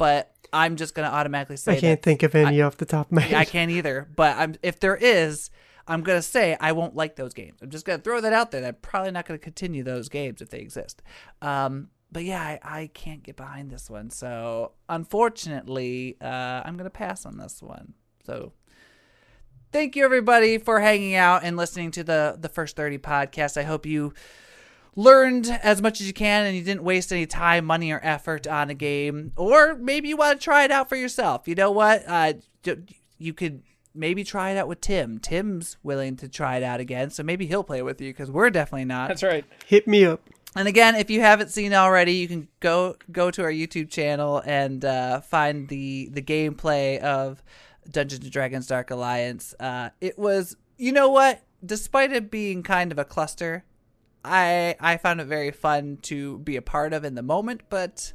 but 0.00 0.32
I'm 0.50 0.76
just 0.76 0.94
gonna 0.94 1.08
automatically 1.08 1.58
say 1.58 1.76
I 1.76 1.80
can't 1.80 2.02
think 2.02 2.22
of 2.22 2.34
any 2.34 2.62
off 2.62 2.78
the 2.78 2.86
top 2.86 3.08
of 3.08 3.12
my 3.12 3.20
head. 3.20 3.34
I 3.34 3.44
can't 3.44 3.70
either. 3.70 4.08
But 4.16 4.34
I'm 4.38 4.54
if 4.62 4.80
there 4.80 4.96
is, 4.96 5.50
I'm 5.86 6.00
gonna 6.02 6.22
say 6.22 6.56
I 6.58 6.72
won't 6.72 6.96
like 6.96 7.16
those 7.16 7.34
games. 7.34 7.58
I'm 7.60 7.68
just 7.68 7.84
gonna 7.84 7.98
throw 7.98 8.22
that 8.22 8.32
out 8.32 8.50
there. 8.50 8.62
that 8.62 8.68
I'm 8.68 8.74
probably 8.80 9.10
not 9.10 9.26
gonna 9.26 9.38
continue 9.38 9.82
those 9.84 10.08
games 10.08 10.40
if 10.40 10.48
they 10.48 10.60
exist. 10.60 11.02
Um, 11.42 11.88
but 12.10 12.24
yeah, 12.24 12.40
I, 12.40 12.60
I 12.62 12.90
can't 12.94 13.22
get 13.22 13.36
behind 13.36 13.70
this 13.70 13.90
one. 13.90 14.08
So 14.08 14.72
unfortunately, 14.88 16.16
uh, 16.22 16.62
I'm 16.64 16.78
gonna 16.78 16.88
pass 16.88 17.26
on 17.26 17.36
this 17.36 17.62
one. 17.62 17.92
So 18.24 18.54
thank 19.70 19.96
you 19.96 20.04
everybody 20.06 20.56
for 20.56 20.80
hanging 20.80 21.14
out 21.14 21.44
and 21.44 21.58
listening 21.58 21.90
to 21.90 22.04
the 22.04 22.38
the 22.40 22.48
first 22.48 22.74
30 22.74 22.96
podcast. 22.96 23.58
I 23.58 23.64
hope 23.64 23.84
you 23.84 24.14
learned 25.00 25.46
as 25.62 25.80
much 25.80 26.00
as 26.00 26.06
you 26.06 26.12
can 26.12 26.46
and 26.46 26.56
you 26.56 26.62
didn't 26.62 26.82
waste 26.82 27.12
any 27.12 27.26
time, 27.26 27.64
money, 27.64 27.90
or 27.90 28.00
effort 28.02 28.46
on 28.46 28.70
a 28.70 28.74
game. 28.74 29.32
Or 29.36 29.74
maybe 29.74 30.08
you 30.08 30.16
want 30.16 30.40
to 30.40 30.44
try 30.44 30.64
it 30.64 30.70
out 30.70 30.88
for 30.88 30.96
yourself. 30.96 31.48
You 31.48 31.54
know 31.54 31.70
what? 31.70 32.04
Uh, 32.06 32.34
you 33.18 33.32
could 33.32 33.62
maybe 33.94 34.24
try 34.24 34.50
it 34.50 34.56
out 34.56 34.68
with 34.68 34.80
Tim. 34.80 35.18
Tim's 35.18 35.76
willing 35.82 36.16
to 36.16 36.28
try 36.28 36.56
it 36.56 36.62
out 36.62 36.80
again, 36.80 37.10
so 37.10 37.22
maybe 37.22 37.46
he'll 37.46 37.64
play 37.64 37.82
with 37.82 38.00
you 38.00 38.10
because 38.10 38.30
we're 38.30 38.50
definitely 38.50 38.84
not. 38.84 39.08
That's 39.08 39.22
right. 39.22 39.44
Hit 39.66 39.86
me 39.86 40.04
up. 40.04 40.20
And 40.56 40.66
again, 40.66 40.96
if 40.96 41.10
you 41.10 41.20
haven't 41.20 41.50
seen 41.50 41.72
already, 41.72 42.14
you 42.14 42.26
can 42.26 42.48
go 42.58 42.96
go 43.12 43.30
to 43.30 43.42
our 43.42 43.52
YouTube 43.52 43.88
channel 43.88 44.42
and 44.44 44.84
uh, 44.84 45.20
find 45.20 45.68
the 45.68 46.08
the 46.12 46.22
gameplay 46.22 46.98
of 46.98 47.42
Dungeons 47.88 48.24
and 48.24 48.32
Dragons: 48.32 48.66
Dark 48.66 48.90
Alliance. 48.90 49.54
Uh, 49.60 49.90
it 50.00 50.18
was, 50.18 50.56
you 50.76 50.92
know 50.92 51.08
what? 51.08 51.42
Despite 51.64 52.12
it 52.12 52.30
being 52.30 52.62
kind 52.62 52.90
of 52.90 52.98
a 52.98 53.04
cluster, 53.04 53.64
I 54.24 54.76
I 54.80 54.96
found 54.96 55.20
it 55.20 55.26
very 55.26 55.50
fun 55.50 55.98
to 56.02 56.38
be 56.38 56.56
a 56.56 56.62
part 56.62 56.92
of 56.92 57.04
in 57.04 57.14
the 57.14 57.22
moment. 57.22 57.62
But 57.68 58.12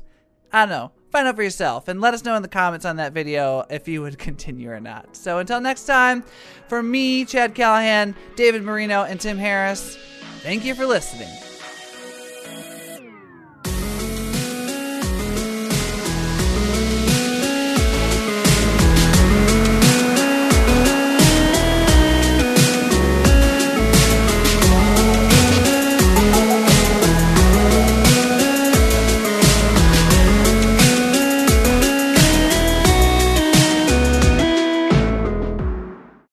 I 0.52 0.62
don't 0.62 0.70
know. 0.70 0.92
Find 1.12 1.28
out 1.28 1.36
for 1.36 1.44
yourself 1.44 1.88
and 1.88 2.02
let 2.02 2.14
us 2.14 2.26
know 2.26 2.36
in 2.36 2.42
the 2.42 2.50
comments 2.50 2.86
on 2.86 2.98
that 2.98 3.14
video 3.14 3.66
if 3.70 3.88
you 3.88 4.02
would 4.02 4.18
continue 4.20 4.70
or 4.70 4.80
not. 4.80 5.16
So 5.16 5.40
until 5.40 5.62
next 5.62 5.86
time, 5.86 6.24
for 6.68 6.84
me, 6.84 7.26
Chad 7.26 7.56
Callahan, 7.56 8.16
David 8.36 8.64
Marino, 8.64 9.04
and 9.04 9.20
Tim 9.20 9.38
Harris, 9.38 9.98
thank 10.42 10.66
you 10.66 10.76
for 10.76 10.86
listening. 10.86 11.55